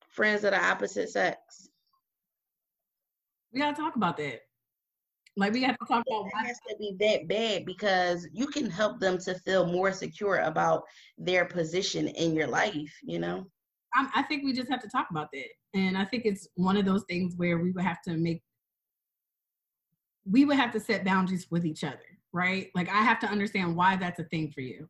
friends 0.09 0.45
of 0.45 0.53
the 0.53 0.65
opposite 0.65 1.11
sex. 1.11 1.69
We 3.53 3.61
gotta 3.61 3.77
talk 3.77 3.97
about 3.97 4.17
that. 4.19 4.41
Like 5.37 5.53
we 5.53 5.63
have 5.63 5.79
to 5.79 5.87
talk 5.87 6.05
about 6.07 6.25
why 6.25 6.43
it 6.43 6.47
has 6.47 6.59
to 6.69 6.77
be 6.79 6.97
that 6.99 7.29
bad 7.29 7.65
because 7.65 8.29
you 8.33 8.49
can 8.49 8.69
help 8.69 8.99
them 8.99 9.19
to 9.19 9.35
feel 9.47 9.67
more 9.67 9.93
secure 9.93 10.39
about 10.39 10.83
their 11.17 11.45
position 11.45 12.09
in 12.09 12.35
your 12.35 12.49
life, 12.49 12.93
you 13.03 13.21
know? 13.21 13.47
I, 13.95 14.09
I 14.17 14.23
think 14.25 14.45
we 14.45 14.53
just 14.53 14.69
have 14.69 14.83
to 14.83 14.89
talk 14.89 15.07
about 15.11 15.29
that. 15.33 15.49
And 15.75 15.97
I 15.97 16.05
think 16.05 16.25
it's 16.25 16.49
one 16.55 16.77
of 16.77 16.85
those 16.85 17.05
things 17.05 17.35
where 17.37 17.59
we 17.59 17.71
would 17.73 17.85
have 17.85 18.01
to 18.03 18.17
make, 18.17 18.43
we 20.25 20.45
would 20.45 20.57
have 20.57 20.73
to 20.73 20.81
set 20.81 21.05
boundaries 21.05 21.47
with 21.51 21.67
each 21.67 21.85
other, 21.85 21.99
right? 22.33 22.71
Like 22.75 22.89
I 22.89 23.03
have 23.03 23.19
to 23.21 23.27
understand 23.27 23.77
why 23.77 23.97
that's 23.97 24.21
a 24.21 24.25
thing 24.25 24.51
for 24.51 24.61
you, 24.61 24.89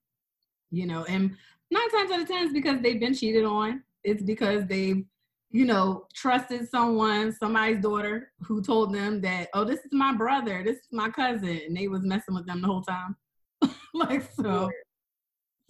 you 0.71 0.87
know, 0.87 1.05
and 1.05 1.37
nine 1.71 1.91
times 1.91 2.11
out 2.11 2.21
of 2.21 2.29
10 2.29 2.47
is 2.47 2.53
because 2.53 2.81
they've 2.81 3.01
been 3.01 3.15
cheated 3.15 3.45
on. 3.45 3.83
It's 4.05 4.23
because 4.23 4.67
they've, 4.67 5.05
you 5.51 5.65
know, 5.65 6.07
trusted 6.15 6.69
someone, 6.69 7.33
somebody's 7.33 7.83
daughter 7.83 8.33
who 8.43 8.63
told 8.63 8.95
them 8.95 9.21
that, 9.23 9.49
oh, 9.55 9.65
this 9.65 9.81
is 9.81 9.93
my 9.93 10.15
brother, 10.15 10.63
this 10.65 10.77
is 10.77 10.89
my 10.93 11.09
cousin, 11.09 11.61
and 11.67 11.77
they 11.77 11.89
was 11.89 12.05
messing 12.05 12.35
with 12.35 12.47
them 12.47 12.61
the 12.61 12.67
whole 12.67 12.83
time. 12.83 13.17
like 13.95 14.23
so 14.33 14.71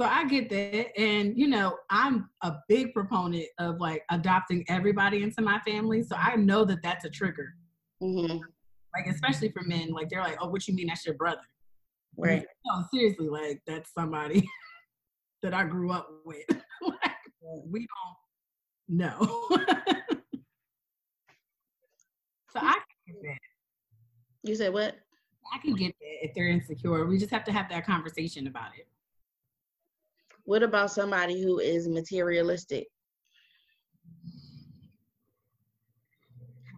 so 0.00 0.06
I 0.06 0.26
get 0.26 0.48
that. 0.50 0.96
And, 0.96 1.36
you 1.36 1.48
know, 1.48 1.76
I'm 1.90 2.30
a 2.42 2.54
big 2.68 2.94
proponent 2.94 3.46
of 3.58 3.80
like 3.80 4.04
adopting 4.10 4.64
everybody 4.68 5.24
into 5.24 5.42
my 5.42 5.58
family. 5.66 6.04
So 6.04 6.14
I 6.16 6.36
know 6.36 6.64
that 6.66 6.82
that's 6.84 7.04
a 7.04 7.10
trigger. 7.10 7.54
Mm-hmm. 8.00 8.38
Like, 8.94 9.06
especially 9.08 9.50
for 9.50 9.62
men, 9.62 9.90
like 9.90 10.08
they're 10.08 10.22
like, 10.22 10.38
oh, 10.40 10.48
what 10.48 10.68
you 10.68 10.74
mean 10.74 10.86
that's 10.86 11.04
your 11.04 11.16
brother? 11.16 11.40
Right. 12.16 12.46
No, 12.64 12.84
seriously, 12.92 13.28
like 13.28 13.60
that's 13.66 13.92
somebody 13.92 14.48
that 15.42 15.52
I 15.52 15.64
grew 15.64 15.90
up 15.90 16.08
with. 16.24 16.44
like, 16.80 17.16
we 17.66 17.86
don't 18.88 18.98
know. 18.98 19.18
so 22.50 22.60
I 22.60 22.72
can 22.72 22.82
get 23.06 23.22
that. 23.22 23.38
You 24.44 24.54
said 24.54 24.72
what? 24.72 24.94
I 25.52 25.58
can 25.58 25.74
get 25.74 25.92
that 25.98 26.24
if 26.24 26.34
they're 26.34 26.48
insecure. 26.48 27.04
We 27.06 27.18
just 27.18 27.32
have 27.32 27.44
to 27.44 27.52
have 27.52 27.68
that 27.70 27.84
conversation 27.84 28.46
about 28.46 28.70
it. 28.78 28.86
What 30.48 30.62
about 30.62 30.90
somebody 30.90 31.42
who 31.42 31.58
is 31.58 31.86
materialistic? 31.86 32.86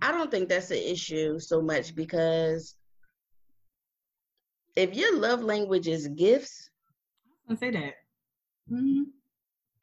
I 0.02 0.10
don't 0.10 0.28
think 0.28 0.48
that's 0.48 0.72
an 0.72 0.78
issue 0.78 1.38
so 1.38 1.62
much 1.62 1.94
because 1.94 2.74
if 4.74 4.96
your 4.96 5.16
love 5.16 5.44
language 5.44 5.86
is 5.86 6.08
gifts, 6.08 6.68
I 7.48 7.54
say 7.54 7.70
that. 7.70 7.94
Mm-hmm. 8.72 9.02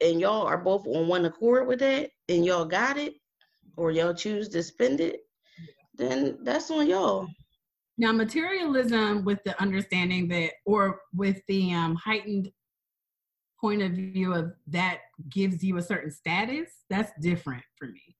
And 0.02 0.20
y'all 0.20 0.46
are 0.46 0.58
both 0.58 0.86
on 0.86 1.08
one 1.08 1.24
accord 1.24 1.66
with 1.66 1.78
that, 1.78 2.10
and 2.28 2.44
y'all 2.44 2.66
got 2.66 2.98
it, 2.98 3.14
or 3.78 3.90
y'all 3.90 4.12
choose 4.12 4.50
to 4.50 4.62
spend 4.62 5.00
it, 5.00 5.20
then 5.94 6.36
that's 6.42 6.70
on 6.70 6.88
y'all. 6.88 7.26
Now, 7.96 8.12
materialism 8.12 9.24
with 9.24 9.42
the 9.44 9.58
understanding 9.58 10.28
that, 10.28 10.50
or 10.66 11.00
with 11.14 11.40
the 11.48 11.72
um, 11.72 11.94
heightened 11.94 12.50
point 13.60 13.82
of 13.82 13.92
view 13.92 14.34
of 14.34 14.52
that 14.68 14.98
gives 15.28 15.62
you 15.62 15.78
a 15.78 15.82
certain 15.82 16.10
status, 16.10 16.70
that's 16.88 17.12
different 17.20 17.62
for 17.76 17.86
me. 17.88 18.16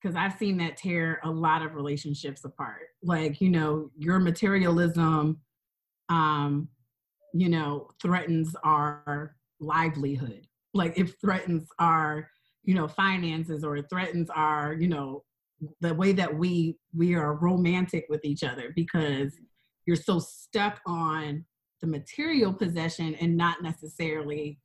Because 0.00 0.16
I've 0.16 0.38
seen 0.38 0.56
that 0.58 0.76
tear 0.76 1.20
a 1.24 1.30
lot 1.30 1.62
of 1.62 1.74
relationships 1.74 2.44
apart. 2.44 2.88
Like, 3.02 3.40
you 3.40 3.50
know, 3.50 3.90
your 3.96 4.18
materialism, 4.20 5.40
um, 6.08 6.68
you 7.34 7.48
know, 7.48 7.88
threatens 8.00 8.54
our 8.62 9.34
livelihood. 9.60 10.46
Like, 10.72 10.96
it 10.96 11.20
threatens 11.20 11.68
our, 11.80 12.30
you 12.62 12.74
know, 12.74 12.86
finances 12.86 13.64
or 13.64 13.76
it 13.76 13.86
threatens 13.90 14.30
our, 14.30 14.72
you 14.74 14.88
know, 14.88 15.24
the 15.80 15.94
way 15.94 16.12
that 16.12 16.32
we 16.32 16.78
we 16.94 17.14
are 17.14 17.34
romantic 17.34 18.06
with 18.08 18.24
each 18.24 18.44
other 18.44 18.72
because 18.76 19.32
you're 19.86 19.96
so 19.96 20.18
stuck 20.18 20.80
on 20.86 21.44
the 21.80 21.86
material 21.86 22.52
possession 22.52 23.14
and 23.16 23.36
not 23.36 23.62
necessarily 23.62 24.58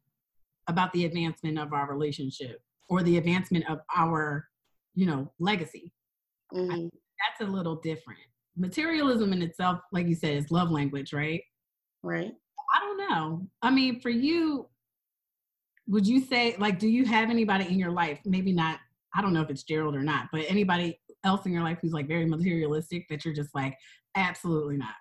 about 0.67 0.91
the 0.93 1.05
advancement 1.05 1.59
of 1.59 1.73
our 1.73 1.89
relationship 1.91 2.61
or 2.89 3.03
the 3.03 3.17
advancement 3.17 3.69
of 3.69 3.79
our 3.95 4.47
you 4.95 5.05
know 5.05 5.31
legacy. 5.39 5.91
Mm-hmm. 6.53 6.85
that's 6.85 7.49
a 7.49 7.51
little 7.51 7.77
different. 7.77 8.19
Materialism 8.55 9.33
in 9.33 9.41
itself 9.41 9.79
like 9.91 10.07
you 10.07 10.15
said 10.15 10.37
is 10.37 10.51
love 10.51 10.69
language 10.69 11.13
right? 11.13 11.41
Right. 12.03 12.31
I 12.75 12.79
don't 12.79 13.09
know. 13.09 13.47
I 13.61 13.71
mean 13.71 13.99
for 13.99 14.09
you 14.09 14.67
would 15.87 16.07
you 16.07 16.21
say 16.21 16.55
like 16.59 16.79
do 16.79 16.87
you 16.87 17.05
have 17.05 17.29
anybody 17.29 17.67
in 17.67 17.77
your 17.77 17.91
life 17.91 18.17
maybe 18.23 18.53
not 18.53 18.79
i 19.13 19.21
don't 19.21 19.33
know 19.33 19.41
if 19.41 19.49
it's 19.49 19.63
gerald 19.63 19.93
or 19.93 20.01
not 20.01 20.29
but 20.31 20.45
anybody 20.47 20.97
else 21.25 21.45
in 21.45 21.51
your 21.51 21.61
life 21.61 21.77
who's 21.81 21.91
like 21.91 22.07
very 22.07 22.25
materialistic 22.25 23.05
that 23.09 23.25
you're 23.25 23.33
just 23.33 23.53
like 23.53 23.77
absolutely 24.15 24.77
not. 24.77 24.95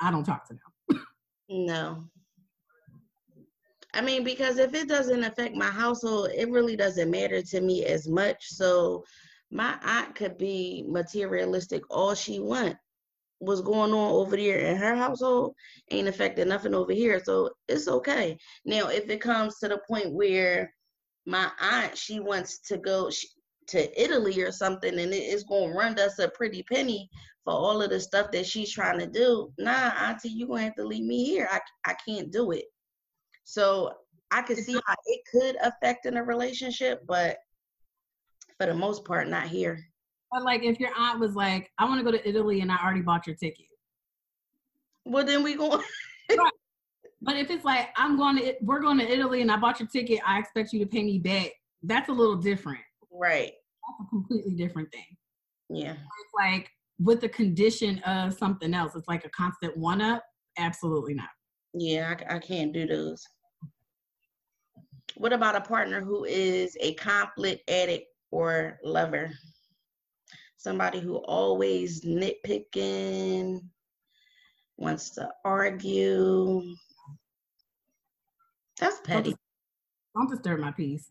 I 0.00 0.10
don't 0.10 0.24
talk 0.24 0.46
to 0.48 0.54
them. 0.54 1.04
No 1.50 2.04
I 3.94 4.02
mean, 4.02 4.22
because 4.22 4.58
if 4.58 4.74
it 4.74 4.88
doesn't 4.88 5.24
affect 5.24 5.54
my 5.54 5.70
household, 5.70 6.30
it 6.34 6.50
really 6.50 6.76
doesn't 6.76 7.10
matter 7.10 7.42
to 7.42 7.60
me 7.60 7.84
as 7.86 8.06
much. 8.08 8.44
So 8.48 9.04
my 9.50 9.78
aunt 9.82 10.14
could 10.14 10.36
be 10.36 10.84
materialistic 10.86 11.82
all 11.90 12.14
she 12.14 12.38
want. 12.38 12.76
What's 13.40 13.60
going 13.60 13.92
on 13.92 14.12
over 14.12 14.36
there 14.36 14.58
in 14.58 14.76
her 14.76 14.94
household 14.94 15.54
ain't 15.90 16.08
affecting 16.08 16.48
nothing 16.48 16.74
over 16.74 16.92
here. 16.92 17.22
So 17.24 17.50
it's 17.68 17.88
okay. 17.88 18.36
Now, 18.64 18.88
if 18.88 19.08
it 19.08 19.20
comes 19.20 19.58
to 19.58 19.68
the 19.68 19.80
point 19.88 20.12
where 20.12 20.72
my 21.24 21.48
aunt, 21.60 21.96
she 21.96 22.20
wants 22.20 22.58
to 22.68 22.78
go 22.78 23.10
to 23.68 24.02
Italy 24.02 24.40
or 24.42 24.50
something 24.50 24.98
and 24.98 25.12
it's 25.14 25.44
going 25.44 25.70
to 25.70 25.78
run 25.78 25.98
us 25.98 26.18
a 26.18 26.28
pretty 26.30 26.62
penny 26.64 27.08
for 27.44 27.52
all 27.52 27.80
of 27.80 27.90
the 27.90 28.00
stuff 28.00 28.30
that 28.32 28.46
she's 28.46 28.72
trying 28.72 28.98
to 28.98 29.06
do. 29.06 29.52
Nah, 29.58 29.92
auntie, 29.98 30.30
you're 30.30 30.48
going 30.48 30.60
to 30.60 30.64
have 30.64 30.74
to 30.76 30.84
leave 30.84 31.04
me 31.04 31.24
here. 31.24 31.48
I, 31.50 31.60
I 31.86 31.94
can't 32.06 32.32
do 32.32 32.50
it. 32.52 32.64
So 33.48 33.94
I 34.30 34.42
could 34.42 34.58
see 34.58 34.74
how 34.86 34.94
it 35.06 35.20
could 35.32 35.56
affect 35.62 36.04
in 36.04 36.18
a 36.18 36.22
relationship, 36.22 37.06
but 37.06 37.38
for 38.58 38.66
the 38.66 38.74
most 38.74 39.06
part, 39.06 39.26
not 39.26 39.48
here. 39.48 39.82
But 40.30 40.44
like, 40.44 40.64
if 40.64 40.78
your 40.78 40.90
aunt 40.94 41.18
was 41.18 41.34
like, 41.34 41.70
"I 41.78 41.86
want 41.86 41.98
to 41.98 42.04
go 42.04 42.10
to 42.10 42.28
Italy," 42.28 42.60
and 42.60 42.70
I 42.70 42.76
already 42.76 43.00
bought 43.00 43.26
your 43.26 43.36
ticket. 43.36 43.64
Well, 45.06 45.24
then 45.24 45.42
we 45.42 45.54
go. 45.54 45.82
right. 46.30 46.52
But 47.22 47.36
if 47.36 47.50
it's 47.50 47.64
like, 47.64 47.88
"I'm 47.96 48.18
going 48.18 48.36
to, 48.36 48.54
we're 48.60 48.80
going 48.80 48.98
to 48.98 49.10
Italy, 49.10 49.40
and 49.40 49.50
I 49.50 49.56
bought 49.56 49.80
your 49.80 49.88
ticket," 49.88 50.20
I 50.26 50.38
expect 50.38 50.74
you 50.74 50.80
to 50.80 50.86
pay 50.86 51.02
me 51.02 51.18
back. 51.18 51.52
That's 51.82 52.10
a 52.10 52.12
little 52.12 52.36
different. 52.36 52.84
Right. 53.10 53.52
That's 53.52 54.06
a 54.06 54.10
completely 54.10 54.56
different 54.56 54.92
thing. 54.92 55.16
Yeah. 55.70 55.92
It's 55.92 56.34
like 56.38 56.68
with 57.00 57.22
the 57.22 57.30
condition 57.30 58.00
of 58.00 58.34
something 58.34 58.74
else. 58.74 58.94
It's 58.94 59.08
like 59.08 59.24
a 59.24 59.30
constant 59.30 59.74
one 59.74 60.02
up. 60.02 60.22
Absolutely 60.58 61.14
not. 61.14 61.30
Yeah, 61.72 62.14
I, 62.28 62.36
I 62.36 62.38
can't 62.40 62.74
do 62.74 62.86
those. 62.86 63.24
What 65.18 65.32
about 65.32 65.56
a 65.56 65.60
partner 65.60 66.00
who 66.00 66.24
is 66.24 66.76
a 66.78 66.94
conflict 66.94 67.68
addict 67.68 68.06
or 68.30 68.78
lover? 68.84 69.32
Somebody 70.58 71.00
who 71.00 71.16
always 71.16 72.02
nitpicking, 72.02 73.60
wants 74.76 75.10
to 75.10 75.28
argue. 75.44 76.62
That's 78.78 79.00
petty. 79.00 79.34
Don't 80.14 80.30
disturb 80.30 80.60
my 80.60 80.70
peace. 80.70 81.10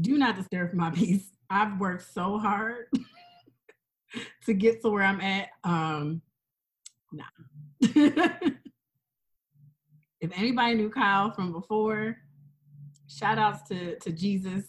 Do 0.00 0.18
not 0.18 0.34
disturb 0.34 0.74
my 0.74 0.90
peace. 0.94 1.30
I've 1.48 1.78
worked 1.78 2.12
so 2.12 2.38
hard 2.38 2.86
to 4.46 4.52
get 4.52 4.82
to 4.82 4.90
where 4.90 5.04
I'm 5.04 5.20
at. 5.20 5.50
Um, 5.62 6.22
nah. 7.12 7.22
if 7.80 8.56
anybody 10.34 10.74
knew 10.74 10.90
Kyle 10.90 11.30
from 11.30 11.52
before, 11.52 12.16
shout 13.16 13.38
outs 13.38 13.68
to, 13.68 13.98
to 13.98 14.12
Jesus. 14.12 14.64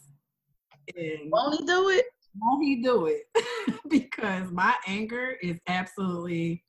And 0.95 1.31
won't 1.31 1.59
he 1.59 1.65
do 1.65 1.89
it? 1.89 2.05
Won't 2.39 2.63
he 2.63 2.81
do 2.81 3.05
it? 3.07 3.23
because 3.89 4.51
my 4.51 4.73
anger 4.87 5.37
is 5.41 5.57
absolutely 5.67 6.63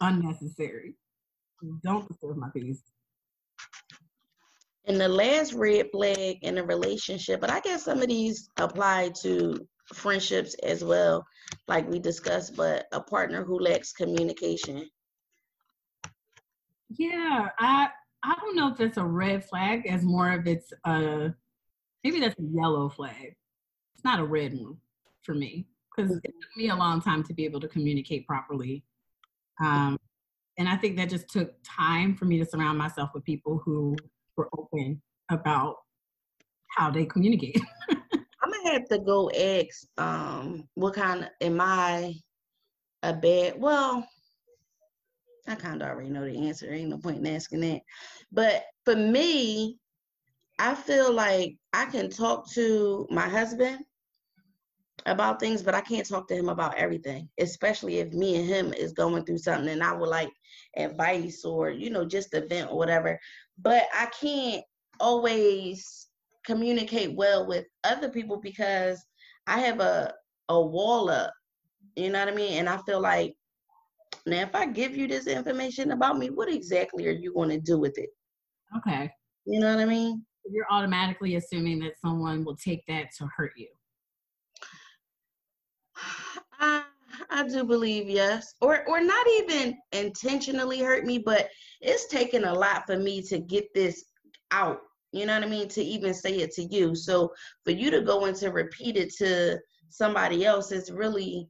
unnecessary. 0.00 0.94
Don't 1.82 2.06
disturb 2.08 2.36
my 2.36 2.48
peace. 2.54 2.82
And 4.86 5.00
the 5.00 5.08
last 5.08 5.54
red 5.54 5.86
flag 5.92 6.38
in 6.42 6.58
a 6.58 6.64
relationship, 6.64 7.40
but 7.40 7.50
I 7.50 7.60
guess 7.60 7.84
some 7.84 8.02
of 8.02 8.08
these 8.08 8.50
apply 8.58 9.12
to 9.22 9.66
friendships 9.94 10.54
as 10.62 10.84
well, 10.84 11.24
like 11.68 11.88
we 11.88 11.98
discussed, 11.98 12.54
but 12.54 12.86
a 12.92 13.00
partner 13.00 13.44
who 13.44 13.58
lacks 13.58 13.92
communication. 13.92 14.88
Yeah, 16.90 17.48
I 17.58 17.88
I 18.24 18.34
don't 18.40 18.56
know 18.56 18.68
if 18.68 18.78
that's 18.78 18.96
a 18.96 19.04
red 19.04 19.44
flag 19.44 19.86
as 19.86 20.02
more 20.02 20.32
of 20.32 20.46
it's 20.46 20.72
a 20.84 21.34
maybe 22.02 22.20
that's 22.20 22.38
a 22.38 22.42
yellow 22.42 22.88
flag. 22.88 23.34
It's 23.94 24.04
not 24.04 24.18
a 24.18 24.24
red 24.24 24.54
one 24.54 24.78
for 25.22 25.34
me 25.34 25.66
because 25.94 26.10
it 26.10 26.22
took 26.40 26.56
me 26.56 26.70
a 26.70 26.74
long 26.74 27.02
time 27.02 27.22
to 27.24 27.34
be 27.34 27.44
able 27.44 27.60
to 27.60 27.68
communicate 27.68 28.26
properly. 28.26 28.82
Um, 29.62 29.98
and 30.58 30.68
I 30.68 30.76
think 30.76 30.96
that 30.96 31.10
just 31.10 31.28
took 31.28 31.52
time 31.64 32.16
for 32.16 32.24
me 32.24 32.38
to 32.38 32.46
surround 32.46 32.78
myself 32.78 33.10
with 33.14 33.24
people 33.24 33.60
who 33.64 33.94
were 34.36 34.48
open 34.56 35.02
about 35.30 35.76
how 36.70 36.90
they 36.90 37.04
communicate. 37.04 37.60
I'm 37.90 38.50
gonna 38.50 38.72
have 38.72 38.88
to 38.88 38.98
go 38.98 39.30
ask 39.30 39.86
um, 39.98 40.66
what 40.74 40.94
kind 40.94 41.24
of 41.24 41.28
am 41.40 41.60
I 41.60 42.14
a 43.02 43.12
bad 43.12 43.60
well 43.60 44.06
I 45.46 45.54
kind 45.56 45.82
of 45.82 45.88
already 45.88 46.10
know 46.10 46.24
the 46.24 46.48
answer. 46.48 46.72
Ain't 46.72 46.90
no 46.90 46.98
point 46.98 47.18
in 47.18 47.26
asking 47.26 47.60
that. 47.60 47.80
But 48.32 48.64
for 48.84 48.96
me, 48.96 49.78
I 50.58 50.74
feel 50.74 51.12
like 51.12 51.56
I 51.72 51.86
can 51.86 52.08
talk 52.10 52.50
to 52.52 53.06
my 53.10 53.28
husband 53.28 53.84
about 55.06 55.40
things, 55.40 55.62
but 55.62 55.74
I 55.74 55.80
can't 55.80 56.08
talk 56.08 56.28
to 56.28 56.34
him 56.34 56.48
about 56.48 56.76
everything, 56.76 57.28
especially 57.38 57.98
if 57.98 58.12
me 58.12 58.36
and 58.36 58.46
him 58.46 58.72
is 58.72 58.92
going 58.92 59.24
through 59.24 59.38
something 59.38 59.68
and 59.68 59.82
I 59.82 59.92
would 59.92 60.08
like 60.08 60.30
advice 60.76 61.44
or, 61.44 61.70
you 61.70 61.90
know, 61.90 62.06
just 62.06 62.32
a 62.34 62.46
vent 62.46 62.70
or 62.70 62.78
whatever. 62.78 63.18
But 63.60 63.84
I 63.94 64.06
can't 64.18 64.64
always 65.00 66.08
communicate 66.46 67.16
well 67.16 67.46
with 67.46 67.66
other 67.84 68.08
people 68.08 68.38
because 68.40 69.04
I 69.46 69.58
have 69.60 69.80
a 69.80 70.14
a 70.48 70.60
wall 70.60 71.10
up. 71.10 71.32
You 71.96 72.10
know 72.10 72.20
what 72.20 72.32
I 72.32 72.36
mean? 72.36 72.54
And 72.54 72.68
I 72.68 72.78
feel 72.78 73.00
like 73.00 73.34
now, 74.26 74.40
if 74.40 74.54
I 74.54 74.66
give 74.66 74.96
you 74.96 75.06
this 75.06 75.26
information 75.26 75.92
about 75.92 76.18
me, 76.18 76.30
what 76.30 76.48
exactly 76.48 77.06
are 77.06 77.12
you 77.12 77.32
going 77.34 77.50
to 77.50 77.60
do 77.60 77.78
with 77.78 77.98
it? 77.98 78.08
Okay. 78.76 79.10
You 79.44 79.60
know 79.60 79.74
what 79.74 79.82
I 79.82 79.86
mean? 79.86 80.24
You're 80.50 80.66
automatically 80.70 81.36
assuming 81.36 81.80
that 81.80 81.98
someone 82.00 82.44
will 82.44 82.56
take 82.56 82.84
that 82.88 83.08
to 83.18 83.28
hurt 83.36 83.52
you. 83.56 83.68
I, 86.58 86.84
I 87.30 87.46
do 87.46 87.64
believe 87.64 88.08
yes, 88.08 88.54
or 88.60 88.86
or 88.88 89.00
not 89.02 89.26
even 89.28 89.76
intentionally 89.92 90.80
hurt 90.80 91.04
me, 91.04 91.18
but 91.18 91.50
it's 91.80 92.06
taken 92.08 92.44
a 92.44 92.52
lot 92.52 92.86
for 92.86 92.98
me 92.98 93.22
to 93.22 93.38
get 93.38 93.72
this 93.74 94.04
out. 94.50 94.80
You 95.12 95.26
know 95.26 95.34
what 95.34 95.44
I 95.44 95.48
mean? 95.48 95.68
To 95.68 95.82
even 95.82 96.14
say 96.14 96.36
it 96.38 96.52
to 96.54 96.64
you. 96.64 96.94
So 96.94 97.32
for 97.64 97.70
you 97.70 97.90
to 97.90 98.00
go 98.00 98.24
and 98.24 98.36
to 98.36 98.48
repeat 98.48 98.96
it 98.96 99.14
to 99.18 99.58
somebody 99.90 100.44
else 100.44 100.72
is 100.72 100.90
really 100.90 101.48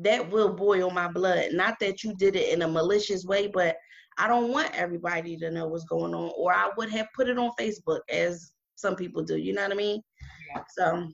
that 0.00 0.30
will 0.30 0.52
boil 0.52 0.90
my 0.90 1.08
blood. 1.08 1.52
Not 1.52 1.78
that 1.80 2.02
you 2.02 2.14
did 2.14 2.36
it 2.36 2.52
in 2.52 2.62
a 2.62 2.68
malicious 2.68 3.24
way, 3.24 3.46
but 3.46 3.76
I 4.18 4.28
don't 4.28 4.50
want 4.50 4.74
everybody 4.74 5.36
to 5.38 5.50
know 5.50 5.68
what's 5.68 5.84
going 5.84 6.14
on, 6.14 6.32
or 6.36 6.52
I 6.52 6.70
would 6.76 6.90
have 6.90 7.06
put 7.14 7.28
it 7.28 7.38
on 7.38 7.50
Facebook 7.58 8.00
as 8.10 8.52
some 8.76 8.96
people 8.96 9.22
do. 9.22 9.36
You 9.36 9.52
know 9.52 9.62
what 9.62 9.72
I 9.72 9.76
mean? 9.76 10.02
Yeah. 10.54 10.62
So, 10.76 11.08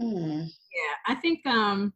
hmm. 0.00 0.40
yeah, 0.40 0.94
I 1.06 1.14
think 1.16 1.46
um, 1.46 1.92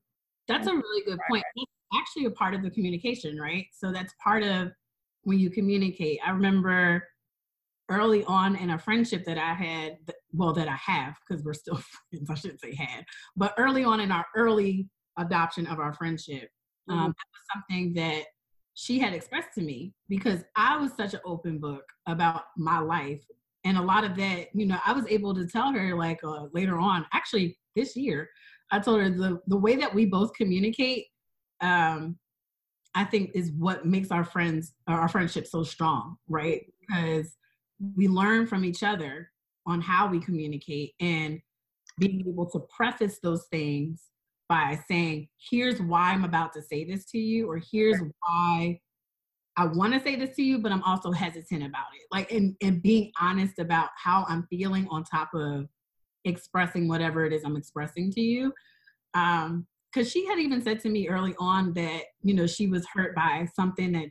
that's 0.47 0.67
a 0.67 0.75
really 0.75 1.05
good 1.05 1.19
point. 1.29 1.45
It's 1.57 1.73
actually 1.95 2.27
a 2.27 2.31
part 2.31 2.55
of 2.55 2.63
the 2.63 2.71
communication, 2.71 3.39
right? 3.39 3.67
So 3.73 3.91
that's 3.93 4.15
part 4.23 4.43
of 4.43 4.71
when 5.23 5.39
you 5.39 5.51
communicate. 5.51 6.21
I 6.25 6.31
remember 6.31 7.03
early 7.89 8.25
on 8.25 8.55
in 8.57 8.71
a 8.71 8.79
friendship 8.79 9.25
that 9.25 9.37
I 9.37 9.53
had, 9.53 9.99
well, 10.33 10.53
that 10.53 10.69
I 10.69 10.77
have, 10.77 11.17
because 11.29 11.45
we're 11.45 11.55
still 11.55 11.81
friends, 12.11 12.31
I 12.31 12.35
shouldn't 12.35 12.61
say 12.61 12.75
had, 12.75 13.05
but 13.37 13.55
early 13.59 13.85
on 13.85 14.01
in 14.01 14.13
our 14.13 14.27
early 14.37 14.89
adoption 15.21 15.67
of 15.67 15.79
our 15.79 15.93
friendship. 15.93 16.51
Um, 16.89 16.99
mm-hmm. 16.99 17.07
that 17.07 17.15
was 17.15 17.53
something 17.53 17.93
that 17.95 18.25
she 18.75 18.99
had 18.99 19.13
expressed 19.13 19.51
to 19.55 19.63
me 19.63 19.93
because 20.09 20.43
I 20.57 20.77
was 20.77 20.93
such 20.97 21.15
an 21.15 21.21
open 21.25 21.59
book 21.59 21.85
about 22.07 22.45
my 22.57 22.79
life. 22.79 23.23
And 23.65 23.77
a 23.77 23.83
lot 23.83 24.05
of 24.05 24.17
that, 24.17 24.49
you 24.55 24.67
know, 24.67 24.79
I 24.87 24.93
was 24.93 25.05
able 25.09 25.35
to 25.35 25.47
tell 25.47 25.73
her 25.73 25.95
like 25.95 26.21
uh, 26.25 26.47
later 26.53 26.79
on, 26.79 27.05
actually 27.13 27.59
this 27.77 27.95
year, 27.95 28.29
I 28.71 28.79
told 28.79 29.01
her 29.01 29.11
the, 29.11 29.41
the 29.49 29.57
way 29.57 29.77
that 29.77 29.95
we 29.95 30.07
both 30.07 30.33
communicate, 30.35 31.07
um, 31.61 32.17
I 32.95 33.05
think 33.05 33.33
is 33.35 33.53
what 33.53 33.85
makes 33.85 34.11
our 34.11 34.25
friends, 34.25 34.73
our 34.87 35.09
friendship 35.09 35.47
so 35.47 35.63
strong, 35.63 36.17
right? 36.29 36.63
Because 36.81 37.37
we 37.97 38.09
learn 38.09 38.47
from 38.47 38.65
each 38.65 38.83
other 38.83 39.31
on 39.67 39.81
how 39.81 40.09
we 40.09 40.21
communicate 40.21 40.95
and 41.01 41.41
being 41.99 42.25
able 42.27 42.49
to 42.51 42.61
preface 42.75 43.19
those 43.23 43.47
things 43.51 44.10
by 44.51 44.81
saying, 44.89 45.29
here's 45.51 45.81
why 45.81 46.11
I'm 46.11 46.25
about 46.25 46.53
to 46.55 46.63
say 46.63 46.85
this 46.85 47.05
to 47.13 47.19
you, 47.19 47.49
or 47.49 47.63
here's 47.71 48.01
why 48.01 48.81
I 49.57 49.67
want 49.67 49.95
to 49.95 50.01
say 50.01 50.17
this 50.17 50.35
to 50.37 50.43
you, 50.43 50.59
but 50.59 50.73
I'm 50.73 50.83
also 50.83 51.13
hesitant 51.13 51.63
about 51.63 51.87
it. 51.95 52.03
Like, 52.11 52.33
and, 52.33 52.57
and 52.61 52.83
being 52.83 53.13
honest 53.21 53.61
about 53.61 53.91
how 53.97 54.27
I'm 54.29 54.47
feeling 54.51 54.89
on 54.91 55.05
top 55.05 55.31
of 55.35 55.69
expressing 56.25 56.89
whatever 56.89 57.25
it 57.25 57.33
is 57.33 57.45
I'm 57.45 57.57
expressing 57.57 58.11
to 58.11 58.21
you. 58.21 58.53
Um, 59.15 59.69
because 59.93 60.11
she 60.11 60.27
had 60.27 60.39
even 60.39 60.63
said 60.63 60.81
to 60.81 60.89
me 60.89 61.09
early 61.09 61.35
on 61.39 61.73
that, 61.75 62.05
you 62.23 62.35
know, 62.35 62.47
she 62.47 62.67
was 62.67 62.87
hurt 62.93 63.15
by 63.15 63.47
something 63.55 63.93
that 63.93 64.07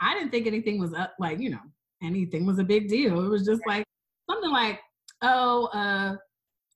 I 0.00 0.14
didn't 0.14 0.30
think 0.30 0.46
anything 0.46 0.80
was 0.80 0.92
up, 0.92 1.14
like, 1.18 1.40
you 1.40 1.50
know, 1.50 1.60
anything 2.02 2.46
was 2.46 2.58
a 2.58 2.64
big 2.64 2.88
deal. 2.88 3.24
It 3.24 3.28
was 3.28 3.44
just 3.44 3.60
like 3.66 3.84
something 4.28 4.50
like, 4.50 4.80
oh, 5.22 5.66
uh, 5.66 6.16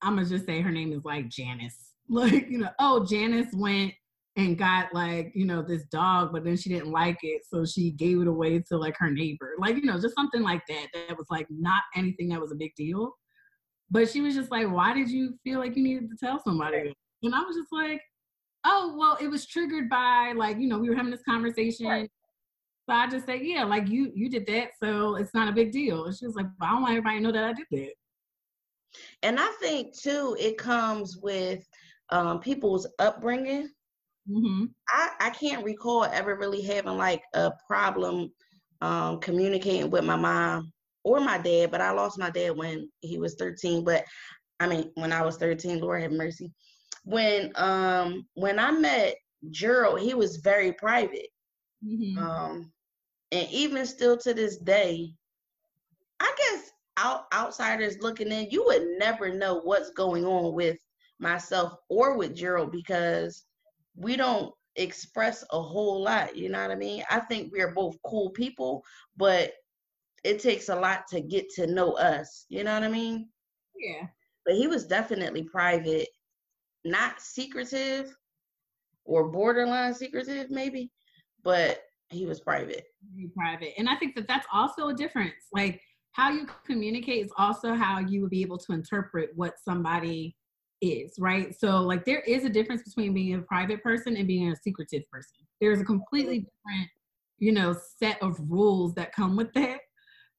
I'm 0.01 0.15
gonna 0.15 0.25
just 0.25 0.45
say 0.45 0.61
her 0.61 0.71
name 0.71 0.93
is 0.93 1.03
like 1.03 1.27
Janice. 1.27 1.84
Like, 2.09 2.49
you 2.49 2.59
know, 2.59 2.69
oh, 2.79 3.03
Janice 3.05 3.51
went 3.53 3.93
and 4.35 4.57
got 4.57 4.93
like, 4.93 5.31
you 5.33 5.45
know, 5.45 5.61
this 5.61 5.85
dog, 5.85 6.31
but 6.33 6.43
then 6.43 6.57
she 6.57 6.69
didn't 6.69 6.91
like 6.91 7.17
it. 7.23 7.41
So 7.49 7.65
she 7.65 7.91
gave 7.91 8.21
it 8.21 8.27
away 8.27 8.59
to 8.67 8.77
like 8.77 8.95
her 8.97 9.09
neighbor. 9.09 9.53
Like, 9.57 9.77
you 9.77 9.85
know, 9.85 9.99
just 9.99 10.15
something 10.15 10.43
like 10.43 10.61
that. 10.67 10.87
That 10.93 11.17
was 11.17 11.27
like 11.29 11.47
not 11.49 11.83
anything 11.95 12.29
that 12.29 12.41
was 12.41 12.51
a 12.51 12.55
big 12.55 12.75
deal. 12.75 13.13
But 13.89 14.09
she 14.09 14.21
was 14.21 14.35
just 14.35 14.51
like, 14.51 14.69
why 14.69 14.93
did 14.93 15.09
you 15.09 15.35
feel 15.43 15.59
like 15.59 15.75
you 15.75 15.83
needed 15.83 16.09
to 16.09 16.17
tell 16.17 16.41
somebody? 16.43 16.93
And 17.23 17.35
I 17.35 17.39
was 17.41 17.55
just 17.55 17.71
like, 17.71 18.01
oh, 18.65 18.95
well, 18.97 19.17
it 19.21 19.29
was 19.29 19.45
triggered 19.45 19.89
by 19.89 20.33
like, 20.35 20.57
you 20.57 20.67
know, 20.67 20.79
we 20.79 20.89
were 20.89 20.95
having 20.95 21.11
this 21.11 21.23
conversation. 21.27 21.87
Right. 21.87 22.09
So 22.87 22.95
I 22.95 23.07
just 23.07 23.25
said, 23.25 23.39
yeah, 23.41 23.63
like 23.63 23.87
you 23.87 24.11
you 24.13 24.29
did 24.29 24.45
that, 24.47 24.71
so 24.81 25.15
it's 25.15 25.33
not 25.33 25.47
a 25.47 25.51
big 25.51 25.71
deal. 25.71 26.05
And 26.05 26.15
she 26.15 26.25
was 26.25 26.35
like, 26.35 26.45
I 26.61 26.71
don't 26.71 26.83
want 26.83 26.91
everybody 26.91 27.17
to 27.17 27.23
know 27.23 27.31
that 27.31 27.43
I 27.43 27.53
did 27.53 27.65
that. 27.71 27.93
And 29.23 29.39
I 29.39 29.51
think 29.59 29.97
too, 29.97 30.35
it 30.39 30.57
comes 30.57 31.17
with 31.17 31.65
um, 32.09 32.39
people's 32.39 32.87
upbringing. 32.99 33.69
Mm-hmm. 34.29 34.65
I, 34.89 35.09
I 35.19 35.29
can't 35.31 35.63
recall 35.63 36.05
ever 36.05 36.35
really 36.35 36.61
having 36.61 36.97
like 36.97 37.21
a 37.33 37.51
problem 37.67 38.31
um, 38.81 39.19
communicating 39.19 39.89
with 39.89 40.03
my 40.03 40.15
mom 40.15 40.71
or 41.03 41.19
my 41.19 41.37
dad, 41.37 41.71
but 41.71 41.81
I 41.81 41.91
lost 41.91 42.17
my 42.17 42.29
dad 42.29 42.57
when 42.57 42.89
he 43.01 43.17
was 43.17 43.35
13. 43.35 43.83
But 43.83 44.03
I 44.59 44.67
mean, 44.67 44.91
when 44.95 45.13
I 45.13 45.21
was 45.21 45.37
13, 45.37 45.79
Lord 45.79 46.01
have 46.01 46.11
mercy. 46.11 46.51
When 47.03 47.51
um 47.55 48.25
when 48.33 48.57
I 48.57 48.71
met 48.71 49.15
Gerald, 49.51 49.99
he 49.99 50.13
was 50.15 50.37
very 50.37 50.73
private. 50.73 51.27
Mm-hmm. 51.85 52.17
Um, 52.17 52.71
and 53.31 53.47
even 53.51 53.85
still 53.85 54.17
to 54.17 54.33
this 54.33 54.57
day, 54.57 55.11
I 56.19 56.33
guess 56.37 56.71
out 56.97 57.25
outsiders 57.33 58.01
looking 58.01 58.31
in, 58.31 58.49
you 58.49 58.63
would 58.65 58.87
never 58.97 59.33
know 59.33 59.61
what's 59.61 59.91
going 59.91 60.25
on 60.25 60.53
with 60.53 60.77
myself 61.19 61.73
or 61.89 62.17
with 62.17 62.35
Gerald 62.35 62.71
because 62.71 63.43
we 63.95 64.15
don't 64.15 64.53
express 64.75 65.43
a 65.51 65.61
whole 65.61 66.01
lot. 66.01 66.35
You 66.35 66.49
know 66.49 66.61
what 66.61 66.71
I 66.71 66.75
mean? 66.75 67.03
I 67.09 67.19
think 67.19 67.51
we 67.51 67.61
are 67.61 67.71
both 67.71 67.95
cool 68.05 68.31
people, 68.31 68.83
but 69.15 69.53
it 70.23 70.39
takes 70.39 70.69
a 70.69 70.75
lot 70.75 71.07
to 71.09 71.21
get 71.21 71.49
to 71.51 71.67
know 71.67 71.93
us. 71.93 72.45
You 72.49 72.63
know 72.63 72.73
what 72.73 72.83
I 72.83 72.89
mean? 72.89 73.29
Yeah. 73.77 74.07
But 74.45 74.55
he 74.55 74.67
was 74.67 74.85
definitely 74.85 75.43
private, 75.43 76.07
not 76.83 77.21
secretive 77.21 78.15
or 79.05 79.29
borderline 79.29 79.93
secretive, 79.93 80.49
maybe, 80.49 80.91
but 81.43 81.81
he 82.09 82.25
was 82.25 82.39
private. 82.39 82.85
Private. 83.35 83.73
And 83.77 83.89
I 83.89 83.95
think 83.95 84.15
that 84.15 84.27
that's 84.27 84.47
also 84.51 84.89
a 84.89 84.93
difference. 84.93 85.33
Like 85.53 85.81
how 86.13 86.31
you 86.31 86.47
communicate 86.65 87.25
is 87.25 87.31
also 87.37 87.73
how 87.73 87.99
you 87.99 88.21
would 88.21 88.29
be 88.29 88.41
able 88.41 88.57
to 88.59 88.73
interpret 88.73 89.31
what 89.35 89.55
somebody 89.63 90.35
is, 90.81 91.13
right? 91.19 91.57
So, 91.57 91.81
like, 91.81 92.05
there 92.05 92.21
is 92.21 92.45
a 92.45 92.49
difference 92.49 92.83
between 92.83 93.13
being 93.13 93.35
a 93.35 93.41
private 93.41 93.81
person 93.83 94.15
and 94.17 94.27
being 94.27 94.51
a 94.51 94.55
secretive 94.55 95.03
person. 95.11 95.37
There's 95.61 95.81
a 95.81 95.85
completely 95.85 96.39
different, 96.39 96.89
you 97.39 97.51
know, 97.51 97.75
set 97.99 98.21
of 98.21 98.37
rules 98.47 98.93
that 98.95 99.13
come 99.13 99.35
with 99.35 99.53
that. 99.53 99.79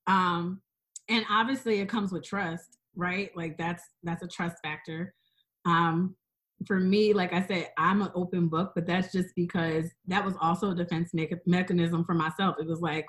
Um, 0.07 0.61
and 1.09 1.25
obviously, 1.31 1.81
it 1.81 1.89
comes 1.89 2.13
with 2.13 2.25
trust, 2.25 2.79
right? 2.95 3.31
Like, 3.37 3.59
that's 3.59 3.83
that's 4.03 4.23
a 4.23 4.29
trust 4.29 4.57
factor. 4.63 5.15
Um, 5.65 6.15
for 6.67 6.81
me, 6.81 7.13
like 7.13 7.33
I 7.33 7.47
said, 7.47 7.71
I'm 7.77 8.03
an 8.03 8.11
open 8.15 8.49
book, 8.49 8.73
but 8.75 8.87
that's 8.87 9.13
just 9.13 9.35
because 9.37 9.87
that 10.07 10.25
was 10.25 10.35
also 10.41 10.71
a 10.71 10.75
defense 10.75 11.13
me- 11.13 11.31
mechanism 11.45 12.05
for 12.05 12.15
myself. 12.15 12.57
It 12.59 12.67
was 12.67 12.81
like, 12.81 13.07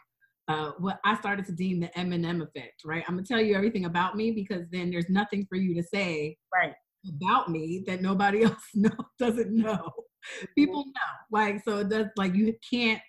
uh, 0.48 0.72
what 0.80 1.00
I 1.04 1.18
started 1.18 1.46
to 1.48 1.52
deem 1.52 1.80
the 1.80 1.88
Eminem 1.98 2.42
effect, 2.42 2.84
right? 2.86 3.04
I'm 3.08 3.16
gonna 3.16 3.26
tell 3.26 3.42
you 3.42 3.56
everything 3.56 3.86
about 3.86 4.16
me 4.16 4.32
because 4.32 4.66
then 4.72 4.90
there's 4.90 5.10
nothing 5.10 5.46
for 5.50 5.56
you 5.56 5.76
to 5.76 5.84
say 5.84 6.38
right. 6.54 6.74
About 7.10 7.50
me 7.50 7.84
that 7.88 8.02
nobody 8.02 8.44
else 8.46 8.64
know 8.74 8.92
doesn't 9.20 9.56
know. 9.56 9.74
Mm-hmm. 9.74 10.46
People 10.56 10.86
know, 10.86 11.14
like 11.32 11.64
so 11.64 11.80
it 11.80 11.90
does 11.90 12.08
like 12.18 12.36
you 12.36 12.56
can't 12.70 13.02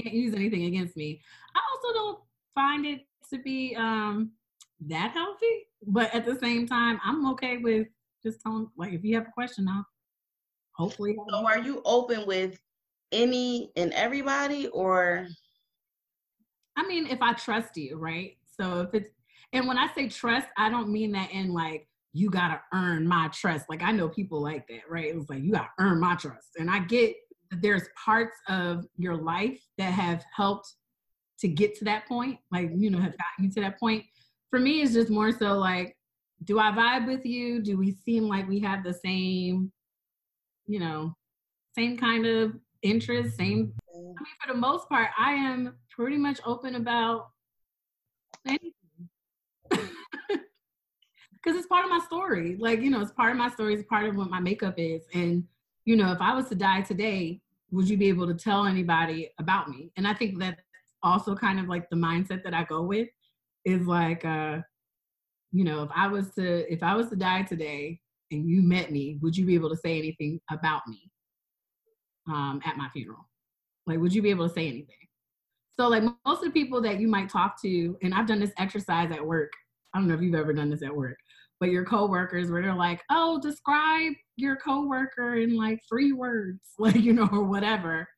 can't 0.00 0.14
use 0.14 0.34
anything 0.34 0.64
against 0.64 0.96
me. 0.96 1.20
I 1.54 1.60
also 1.72 1.94
don't 1.94 2.18
find 2.54 2.86
it 2.86 3.00
to 3.30 3.38
be 3.38 3.74
um 3.76 4.32
that 4.86 5.12
healthy, 5.12 5.68
but 5.86 6.14
at 6.14 6.24
the 6.24 6.38
same 6.38 6.66
time, 6.66 7.00
I'm 7.04 7.30
okay 7.32 7.58
with 7.58 7.88
just 8.22 8.40
telling 8.42 8.68
like 8.76 8.92
if 8.92 9.04
you 9.04 9.14
have 9.16 9.26
a 9.26 9.32
question, 9.32 9.68
I'll 9.68 9.86
hopefully. 10.72 11.16
So, 11.28 11.46
are 11.46 11.58
you 11.58 11.82
open 11.84 12.26
with 12.26 12.58
any 13.12 13.72
and 13.76 13.92
everybody, 13.92 14.68
or 14.68 15.26
I 16.76 16.86
mean, 16.86 17.06
if 17.06 17.20
I 17.20 17.32
trust 17.34 17.76
you, 17.76 17.98
right? 17.98 18.36
So 18.58 18.80
if 18.80 18.94
it's, 18.94 19.10
and 19.52 19.66
when 19.66 19.78
I 19.78 19.92
say 19.94 20.08
trust, 20.08 20.46
I 20.56 20.70
don't 20.70 20.90
mean 20.90 21.12
that 21.12 21.30
in 21.32 21.52
like, 21.52 21.88
you 22.12 22.30
gotta 22.30 22.60
earn 22.74 23.06
my 23.06 23.28
trust. 23.28 23.66
Like 23.68 23.82
I 23.82 23.92
know 23.92 24.08
people 24.08 24.42
like 24.42 24.66
that, 24.68 24.88
right? 24.88 25.06
It 25.06 25.16
was 25.16 25.28
like, 25.28 25.42
you 25.42 25.52
gotta 25.52 25.70
earn 25.78 26.00
my 26.00 26.16
trust. 26.16 26.48
And 26.58 26.70
I 26.70 26.80
get 26.80 27.14
that 27.50 27.62
there's 27.62 27.88
parts 28.02 28.36
of 28.48 28.86
your 28.96 29.16
life 29.16 29.60
that 29.78 29.92
have 29.92 30.24
helped 30.34 30.74
to 31.40 31.48
get 31.48 31.74
to 31.76 31.84
that 31.86 32.06
point, 32.06 32.38
like, 32.52 32.70
you 32.74 32.90
know, 32.90 32.98
have 32.98 33.16
gotten 33.16 33.44
you 33.44 33.50
to 33.52 33.60
that 33.60 33.78
point. 33.78 34.04
For 34.50 34.58
me, 34.58 34.82
it's 34.82 34.92
just 34.92 35.10
more 35.10 35.32
so 35.32 35.58
like, 35.58 35.96
do 36.44 36.58
I 36.58 36.70
vibe 36.70 37.06
with 37.06 37.24
you? 37.24 37.62
Do 37.62 37.78
we 37.78 37.92
seem 37.92 38.28
like 38.28 38.48
we 38.48 38.60
have 38.60 38.82
the 38.84 38.94
same, 38.94 39.72
you 40.66 40.80
know, 40.80 41.14
same 41.74 41.96
kind 41.96 42.26
of 42.26 42.54
interest, 42.82 43.36
same 43.36 43.66
mm-hmm. 43.66 44.12
I 44.18 44.22
mean, 44.22 44.34
for 44.44 44.52
the 44.52 44.58
most 44.58 44.88
part, 44.88 45.10
I 45.18 45.32
am 45.32 45.76
pretty 45.90 46.16
much 46.16 46.40
open 46.44 46.74
about 46.74 47.28
anything. 48.46 48.72
Because 51.42 51.58
it's 51.58 51.68
part 51.68 51.84
of 51.84 51.90
my 51.90 52.00
story. 52.00 52.56
Like, 52.58 52.80
you 52.80 52.90
know, 52.90 53.00
it's 53.00 53.12
part 53.12 53.32
of 53.32 53.38
my 53.38 53.48
story, 53.50 53.74
it's 53.74 53.88
part 53.88 54.06
of 54.06 54.16
what 54.16 54.30
my 54.30 54.40
makeup 54.40 54.74
is. 54.76 55.02
And, 55.14 55.44
you 55.84 55.96
know, 55.96 56.12
if 56.12 56.20
I 56.20 56.34
was 56.34 56.48
to 56.48 56.54
die 56.54 56.82
today, 56.82 57.40
would 57.70 57.88
you 57.88 57.96
be 57.96 58.08
able 58.08 58.26
to 58.26 58.34
tell 58.34 58.66
anybody 58.66 59.30
about 59.38 59.68
me? 59.68 59.90
And 59.96 60.06
I 60.06 60.14
think 60.14 60.38
that's 60.38 60.60
also 61.02 61.34
kind 61.34 61.58
of 61.58 61.66
like 61.66 61.88
the 61.88 61.96
mindset 61.96 62.42
that 62.44 62.54
I 62.54 62.64
go 62.64 62.82
with 62.82 63.08
is 63.64 63.86
like, 63.86 64.24
uh, 64.24 64.58
you 65.52 65.64
know, 65.64 65.82
if 65.82 65.90
I 65.94 66.06
was 66.08 66.30
to 66.34 66.72
if 66.72 66.82
I 66.82 66.94
was 66.94 67.08
to 67.08 67.16
die 67.16 67.42
today 67.42 68.00
and 68.30 68.48
you 68.48 68.62
met 68.62 68.92
me, 68.92 69.18
would 69.22 69.36
you 69.36 69.44
be 69.44 69.54
able 69.54 69.70
to 69.70 69.76
say 69.76 69.98
anything 69.98 70.40
about 70.50 70.86
me 70.86 71.10
um, 72.28 72.60
at 72.64 72.76
my 72.76 72.88
funeral? 72.90 73.28
Like, 73.86 73.98
would 73.98 74.14
you 74.14 74.22
be 74.22 74.30
able 74.30 74.48
to 74.48 74.54
say 74.54 74.68
anything? 74.68 74.96
So, 75.78 75.88
like, 75.88 76.02
most 76.02 76.38
of 76.38 76.44
the 76.44 76.50
people 76.50 76.80
that 76.82 77.00
you 77.00 77.08
might 77.08 77.28
talk 77.28 77.60
to, 77.62 77.96
and 78.02 78.14
I've 78.14 78.26
done 78.26 78.38
this 78.38 78.52
exercise 78.58 79.10
at 79.10 79.26
work. 79.26 79.50
I 79.94 79.98
don't 79.98 80.06
know 80.06 80.14
if 80.14 80.20
you've 80.20 80.34
ever 80.34 80.52
done 80.52 80.70
this 80.70 80.82
at 80.82 80.94
work, 80.94 81.16
but 81.60 81.70
your 81.70 81.84
coworkers 81.84 82.50
where 82.50 82.62
they're 82.62 82.74
like, 82.74 83.02
oh, 83.10 83.38
describe 83.40 84.14
your 84.36 84.56
coworker 84.56 85.36
in 85.36 85.56
like 85.56 85.78
three 85.88 86.12
words, 86.12 86.60
like, 86.78 86.96
you 86.96 87.12
know, 87.12 87.28
or 87.30 87.44
whatever. 87.44 88.08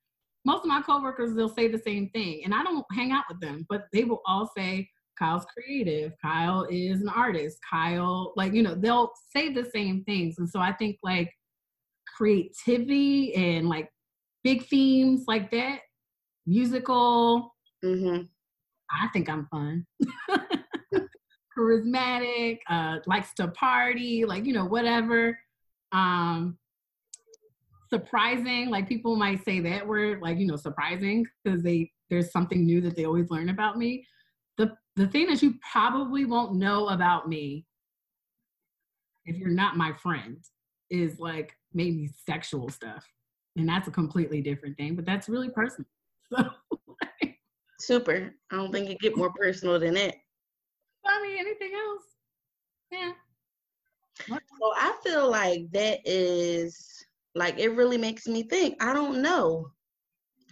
Most 0.45 0.65
of 0.65 0.69
my 0.69 0.81
coworkers, 0.81 1.35
they'll 1.35 1.49
say 1.49 1.69
the 1.69 1.79
same 1.79 2.09
thing. 2.11 2.43
And 2.45 2.55
I 2.55 2.63
don't 2.63 2.85
hang 2.93 3.13
out 3.13 3.25
with 3.29 3.41
them, 3.41 3.67
but 3.69 3.83
they 3.93 4.05
will 4.05 4.23
all 4.27 4.51
say, 4.57 4.89
Kyle's 5.19 5.45
creative. 5.57 6.13
Kyle 6.23 6.67
is 6.71 7.01
an 7.01 7.09
artist. 7.09 7.59
Kyle, 7.69 8.33
like, 8.37 8.55
you 8.55 8.63
know, 8.63 8.75
they'll 8.75 9.13
say 9.35 9.53
the 9.53 9.69
same 9.73 10.03
things. 10.05 10.37
And 10.39 10.49
so 10.49 10.59
I 10.59 10.73
think 10.73 10.97
like 11.03 11.31
creativity 12.17 13.35
and 13.35 13.69
like 13.69 13.89
big 14.43 14.67
themes 14.67 15.25
like 15.29 15.51
that, 15.53 15.81
musical. 16.47 17.55
Mm-hmm. 17.85 18.23
I 18.91 19.09
think 19.09 19.29
I'm 19.29 19.47
fun. 19.47 19.87
Charismatic, 21.57 22.59
uh, 22.69 22.99
likes 23.07 23.35
to 23.35 23.49
party, 23.49 24.25
like, 24.25 24.45
you 24.45 24.53
know, 24.53 24.65
whatever. 24.65 25.39
Um, 25.93 26.59
surprising, 27.91 28.71
like 28.71 28.89
people 28.89 29.17
might 29.17 29.45
say 29.45 29.61
that 29.61 29.87
word, 29.87 30.21
like, 30.23 30.39
you 30.39 30.47
know, 30.47 30.57
surprising, 30.57 31.27
because 31.45 31.63
they 31.63 31.91
there's 32.11 32.31
something 32.31 32.67
new 32.67 32.81
that 32.83 32.95
they 32.97 33.05
always 33.05 33.31
learn 33.31 33.49
about 33.49 33.79
me. 33.79 34.07
The 34.59 34.77
the 34.97 35.07
thing 35.09 35.27
that 35.29 35.43
you 35.43 35.55
probably 35.71 36.25
won't 36.25 36.55
know 36.55 36.89
about 36.89 37.29
me 37.29 37.67
if 39.25 39.37
you're 39.37 39.51
not 39.51 39.77
my 39.77 39.93
friend 39.93 40.39
is 40.91 41.19
like 41.19 41.57
maybe 41.73 42.11
sexual 42.27 42.69
stuff 42.69 43.07
and 43.57 43.69
that's 43.69 43.89
a 43.89 43.91
completely 43.91 44.41
different 44.41 44.77
thing 44.77 44.95
but 44.95 45.07
that's 45.07 45.29
really 45.29 45.51
personal 45.51 45.89
so 46.35 46.45
super 47.79 48.35
i 48.51 48.57
don't 48.57 48.73
think 48.73 48.91
it 48.91 48.99
get 49.01 49.17
more 49.17 49.33
personal 49.33 49.79
than 49.79 49.95
that 49.95 50.15
mean 51.23 51.39
anything 51.39 51.73
else 51.75 52.05
yeah 52.91 53.13
So 54.29 54.73
I 54.77 54.95
feel 55.05 55.31
like 55.31 55.71
that 55.73 56.01
is 56.05 57.05
like 57.35 57.59
it 57.59 57.71
really 57.71 57.99
makes 57.99 58.27
me 58.27 58.43
think. 58.43 58.83
I 58.83 58.93
don't 58.93 59.23
know 59.23 59.73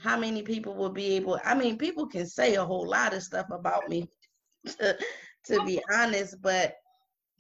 how 0.01 0.19
many 0.19 0.43
people 0.43 0.75
will 0.75 0.91
be 0.91 1.17
able. 1.17 1.39
I 1.45 1.55
mean, 1.55 1.77
people 1.77 2.07
can 2.07 2.27
say 2.27 2.55
a 2.55 2.65
whole 2.65 2.89
lot 2.89 3.15
of 3.15 3.23
stuff 3.23 3.47
about 3.51 3.89
me, 3.89 4.09
to, 4.79 4.99
to 5.47 5.65
be 5.65 5.81
honest, 5.93 6.41
but 6.43 6.75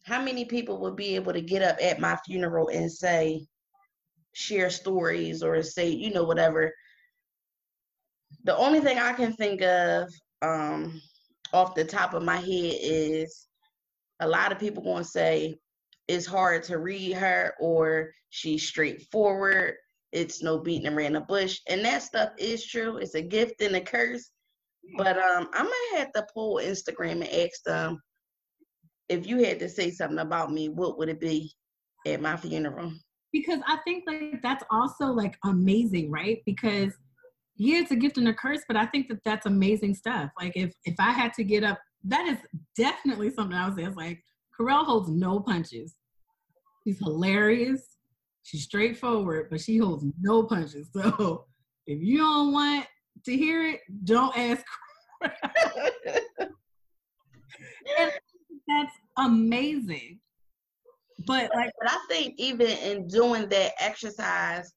how 0.04 0.22
many 0.22 0.44
people 0.44 0.78
would 0.80 0.96
be 0.96 1.14
able 1.16 1.32
to 1.32 1.40
get 1.40 1.62
up 1.62 1.78
at 1.82 2.00
my 2.00 2.16
funeral 2.26 2.68
and 2.68 2.90
say, 2.90 3.46
share 4.32 4.70
stories 4.70 5.42
or 5.42 5.62
say, 5.62 5.88
you 5.88 6.12
know, 6.12 6.24
whatever. 6.24 6.72
The 8.44 8.56
only 8.56 8.80
thing 8.80 8.98
I 8.98 9.12
can 9.12 9.32
think 9.32 9.62
of 9.62 10.12
um, 10.42 11.00
off 11.52 11.74
the 11.74 11.84
top 11.84 12.14
of 12.14 12.22
my 12.22 12.36
head 12.36 12.74
is 12.80 13.46
a 14.20 14.28
lot 14.28 14.52
of 14.52 14.58
people 14.58 14.82
going 14.82 15.04
to 15.04 15.08
say 15.08 15.56
it's 16.08 16.26
hard 16.26 16.62
to 16.64 16.78
read 16.78 17.14
her 17.14 17.54
or 17.60 18.12
she's 18.30 18.66
straightforward. 18.66 19.74
It's 20.12 20.42
no 20.42 20.58
beating 20.58 20.92
around 20.92 21.12
the 21.12 21.20
bush. 21.20 21.60
And 21.68 21.84
that 21.84 22.02
stuff 22.02 22.30
is 22.38 22.66
true. 22.66 22.96
It's 22.96 23.14
a 23.14 23.22
gift 23.22 23.60
and 23.60 23.76
a 23.76 23.80
curse. 23.80 24.30
But 24.96 25.18
um, 25.18 25.48
I 25.52 25.62
might 25.62 25.98
have 25.98 26.12
to 26.12 26.26
pull 26.34 26.56
Instagram 26.56 27.22
and 27.22 27.28
ask 27.28 27.62
them 27.64 28.00
if 29.08 29.26
you 29.26 29.44
had 29.44 29.58
to 29.60 29.68
say 29.68 29.90
something 29.90 30.18
about 30.18 30.52
me, 30.52 30.68
what 30.68 30.98
would 30.98 31.08
it 31.08 31.20
be 31.20 31.52
at 32.06 32.20
my 32.20 32.36
funeral? 32.36 32.92
because 33.32 33.60
I 33.66 33.78
think 33.84 34.04
like 34.06 34.42
that's 34.42 34.64
also 34.70 35.06
like 35.06 35.36
amazing, 35.44 36.10
right? 36.10 36.42
Because 36.44 36.92
yeah, 37.62 37.80
it's 37.80 37.90
a 37.90 37.96
gift 37.96 38.16
and 38.16 38.26
a 38.26 38.32
curse, 38.32 38.62
but 38.66 38.74
I 38.78 38.86
think 38.86 39.08
that 39.08 39.22
that's 39.22 39.44
amazing 39.44 39.94
stuff. 39.94 40.30
Like 40.40 40.52
if 40.56 40.72
if 40.86 40.94
I 40.98 41.10
had 41.10 41.34
to 41.34 41.44
get 41.44 41.62
up, 41.62 41.78
that 42.04 42.26
is 42.26 42.38
definitely 42.74 43.28
something 43.28 43.54
I 43.54 43.68
would 43.68 43.76
say. 43.76 43.84
It's 43.84 43.98
like 43.98 44.24
Carell 44.58 44.86
holds 44.86 45.10
no 45.10 45.40
punches. 45.40 45.94
She's 46.82 46.98
hilarious. 46.98 47.98
She's 48.44 48.62
straightforward, 48.62 49.48
but 49.50 49.60
she 49.60 49.76
holds 49.76 50.06
no 50.18 50.44
punches. 50.44 50.88
So 50.94 51.44
if 51.86 52.00
you 52.00 52.16
don't 52.18 52.52
want 52.54 52.86
to 53.26 53.36
hear 53.36 53.66
it, 53.68 53.80
don't 54.04 54.34
ask. 54.38 54.64
and 55.22 55.32
that's 58.68 58.94
amazing. 59.18 60.18
But 61.26 61.50
like, 61.54 61.72
but 61.78 61.90
I 61.90 61.98
think 62.08 62.36
even 62.38 62.68
in 62.68 63.06
doing 63.06 63.50
that 63.50 63.72
exercise, 63.78 64.72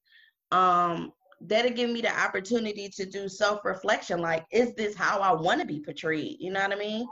um, 0.52 1.12
that'll 1.46 1.72
give 1.72 1.90
me 1.90 2.00
the 2.00 2.20
opportunity 2.20 2.88
to 2.88 3.06
do 3.06 3.28
self-reflection. 3.28 4.20
Like, 4.20 4.44
is 4.50 4.74
this 4.74 4.94
how 4.94 5.18
I 5.20 5.32
want 5.32 5.60
to 5.60 5.66
be 5.66 5.80
portrayed? 5.80 6.36
You 6.40 6.52
know 6.52 6.60
what 6.60 6.72
I 6.72 6.76
mean? 6.76 7.06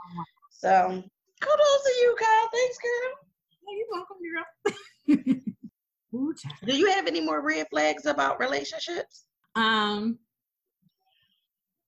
So 0.49 1.03
kudos 1.41 1.83
to 1.83 1.93
you, 2.01 2.15
Kyle. 2.19 2.49
Thanks, 2.53 2.77
girl. 2.77 3.11
you're 3.67 3.87
welcome, 3.91 4.17
girl. 4.33 5.43
Ooh, 6.15 6.33
do 6.65 6.77
you 6.77 6.87
have 6.91 7.07
any 7.07 7.21
more 7.21 7.41
red 7.41 7.67
flags 7.71 8.05
about 8.05 8.39
relationships? 8.39 9.25
Um, 9.55 10.19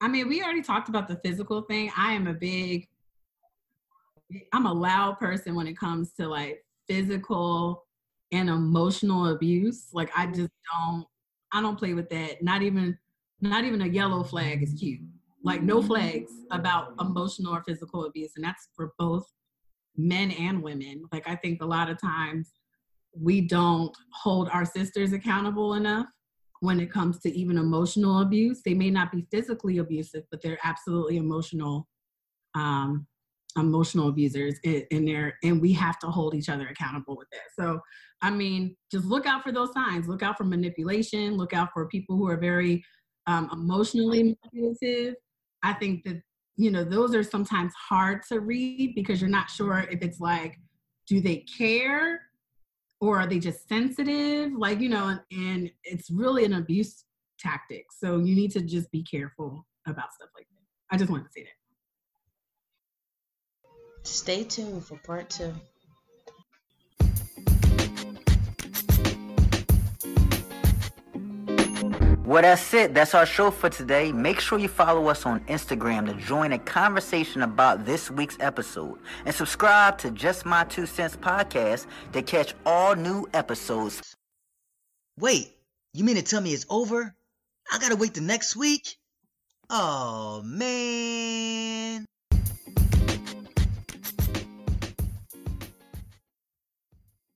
I 0.02 0.08
mean, 0.08 0.28
we 0.28 0.41
already 0.41 0.64
talked 0.64 0.89
about 0.89 1.08
the 1.08 1.18
physical 1.18 1.62
thing. 1.62 1.91
I 1.96 2.14
am 2.14 2.28
a 2.28 2.34
big, 2.34 2.88
I'm 4.52 4.66
a 4.66 4.74
loud 4.74 5.20
person 5.20 5.56
when 5.56 5.68
it 5.68 5.78
comes 5.78 6.12
to 6.14 6.28
like 6.28 6.64
physical 6.88 7.86
and 8.32 8.50
emotional 8.50 9.30
abuse. 9.30 9.89
Like 9.93 10.12
I 10.16 10.26
just 10.26 10.52
don't 10.72 11.06
I 11.52 11.62
don't 11.62 11.78
play 11.78 11.93
with 11.93 12.10
that. 12.10 12.41
Not 12.43 12.62
even 12.62 12.98
not 13.41 13.66
even 13.66 13.82
a 13.82 13.88
yellow 13.88 14.24
flag 14.24 14.64
is 14.64 14.74
cute. 14.80 15.02
Like 15.43 15.62
no 15.62 15.82
flags 15.82 16.32
about 16.52 16.93
emotional 17.00 17.54
or 17.54 17.64
physical 17.64 18.06
abuse. 18.06 18.32
And 18.36 18.43
that's 18.43 18.70
for 18.76 18.93
both 18.98 19.26
men 19.96 20.32
and 20.32 20.64
women. 20.64 21.04
Like 21.12 21.28
I 21.28 21.36
think 21.36 21.62
a 21.62 21.66
lot 21.66 21.89
of 21.89 22.00
times 22.00 22.52
we 23.14 23.41
don't 23.41 23.96
hold 24.12 24.50
our 24.50 24.66
sisters 24.66 25.14
accountable 25.14 25.76
enough 25.76 26.08
when 26.62 26.80
it 26.80 26.91
comes 26.91 27.20
to 27.20 27.38
even 27.38 27.58
emotional 27.58 28.22
abuse. 28.22 28.62
They 28.64 28.74
may 28.74 28.89
not 28.89 29.12
be 29.12 29.28
physically 29.32 29.78
abusive, 29.78 30.24
but 30.32 30.41
they're 30.41 30.60
absolutely 30.64 31.18
emotional 31.18 31.88
um, 32.56 33.06
emotional 33.58 34.10
abusers 34.10 34.60
in, 34.64 35.06
there 35.06 35.38
and 35.43 35.62
we 35.62 35.72
have 35.72 35.97
to 35.99 36.08
hold 36.08 36.36
each 36.36 36.49
other 36.49 36.68
accountable 36.68 37.16
with 37.16 37.28
that. 37.32 37.43
So 37.58 37.80
i 38.22 38.30
mean 38.30 38.76
just 38.91 39.06
look 39.06 39.26
out 39.26 39.43
for 39.43 39.51
those 39.51 39.74
signs. 39.74 40.08
Look 40.08 40.24
out 40.24 40.38
for 40.38 40.43
manipulation. 40.43 41.38
Look 41.38 41.53
out 41.53 41.70
for 41.74 41.88
people 41.88 42.18
who 42.18 42.28
are 42.28 42.38
very 42.38 42.84
um, 43.28 43.49
emotionally 43.51 44.38
manipulative. 44.43 45.16
I 45.64 45.74
think 45.74 46.03
that 46.03 46.22
you 46.58 46.72
know 46.72 46.84
those 46.84 47.16
are 47.16 47.24
sometimes 47.24 47.74
hard 47.74 48.22
to 48.30 48.39
read 48.39 48.93
because 48.95 49.22
you're 49.22 49.30
not 49.30 49.49
sure 49.49 49.86
if 49.89 50.01
it's 50.01 50.20
like 50.20 50.58
do 51.08 51.22
they 51.22 51.38
care? 51.38 52.22
Or 52.99 53.20
are 53.20 53.28
they 53.28 53.39
just 53.39 53.68
sensitive? 53.68 54.51
Like 54.53 54.80
you 54.80 54.89
know 54.89 55.08
and, 55.08 55.22
and 55.32 55.72
it's 55.84 56.10
really 56.10 56.45
an 56.45 56.53
abuse 56.53 57.06
tactic. 57.39 57.86
So 57.91 58.18
you 58.18 58.36
need 58.36 58.51
to 58.51 58.62
just 58.62 58.91
be 58.91 59.03
careful 59.03 59.66
about 59.88 60.14
stuff 60.14 60.30
like 60.36 60.47
that. 60.47 60.95
I 60.95 60.97
just 60.97 61.12
wanted 61.12 61.26
to 61.26 61.32
say 61.32 61.43
that 61.43 61.64
Stay 64.06 64.43
tuned 64.43 64.86
for 64.86 64.97
part 64.97 65.30
two. 65.30 65.53
Well, 72.24 72.41
that's 72.41 72.74
it. 72.74 72.93
That's 72.93 73.14
our 73.14 73.26
show 73.26 73.51
for 73.51 73.70
today. 73.70 74.12
Make 74.12 74.39
sure 74.39 74.58
you 74.58 74.68
follow 74.68 75.08
us 75.10 75.26
on 75.26 75.41
Instagram 75.41 76.08
to 76.08 76.14
join 76.16 76.53
a 76.53 76.60
conversation 76.60 77.43
about 77.43 77.86
this 77.86 78.10
week's 78.10 78.38
episode. 78.39 78.97
And 79.26 79.36
subscribe 79.36 79.99
to 79.99 80.12
Just 80.12 80.45
My 80.45 80.64
Two 80.64 80.86
Cents 80.86 81.16
podcast 81.16 81.86
to 82.14 82.22
catch 82.24 82.56
all 82.66 82.95
new 82.95 83.28
episodes. 83.34 84.16
Wait, 85.20 85.53
you 85.93 86.03
mean 86.03 86.16
to 86.16 86.24
tell 86.24 86.41
me 86.41 86.51
it's 86.51 86.66
over? 86.70 87.14
I 87.72 87.80
gotta 87.80 87.95
wait 87.95 88.16
the 88.16 88.22
next 88.22 88.56
week? 88.56 88.97
Oh, 89.70 90.41
man. 90.43 92.06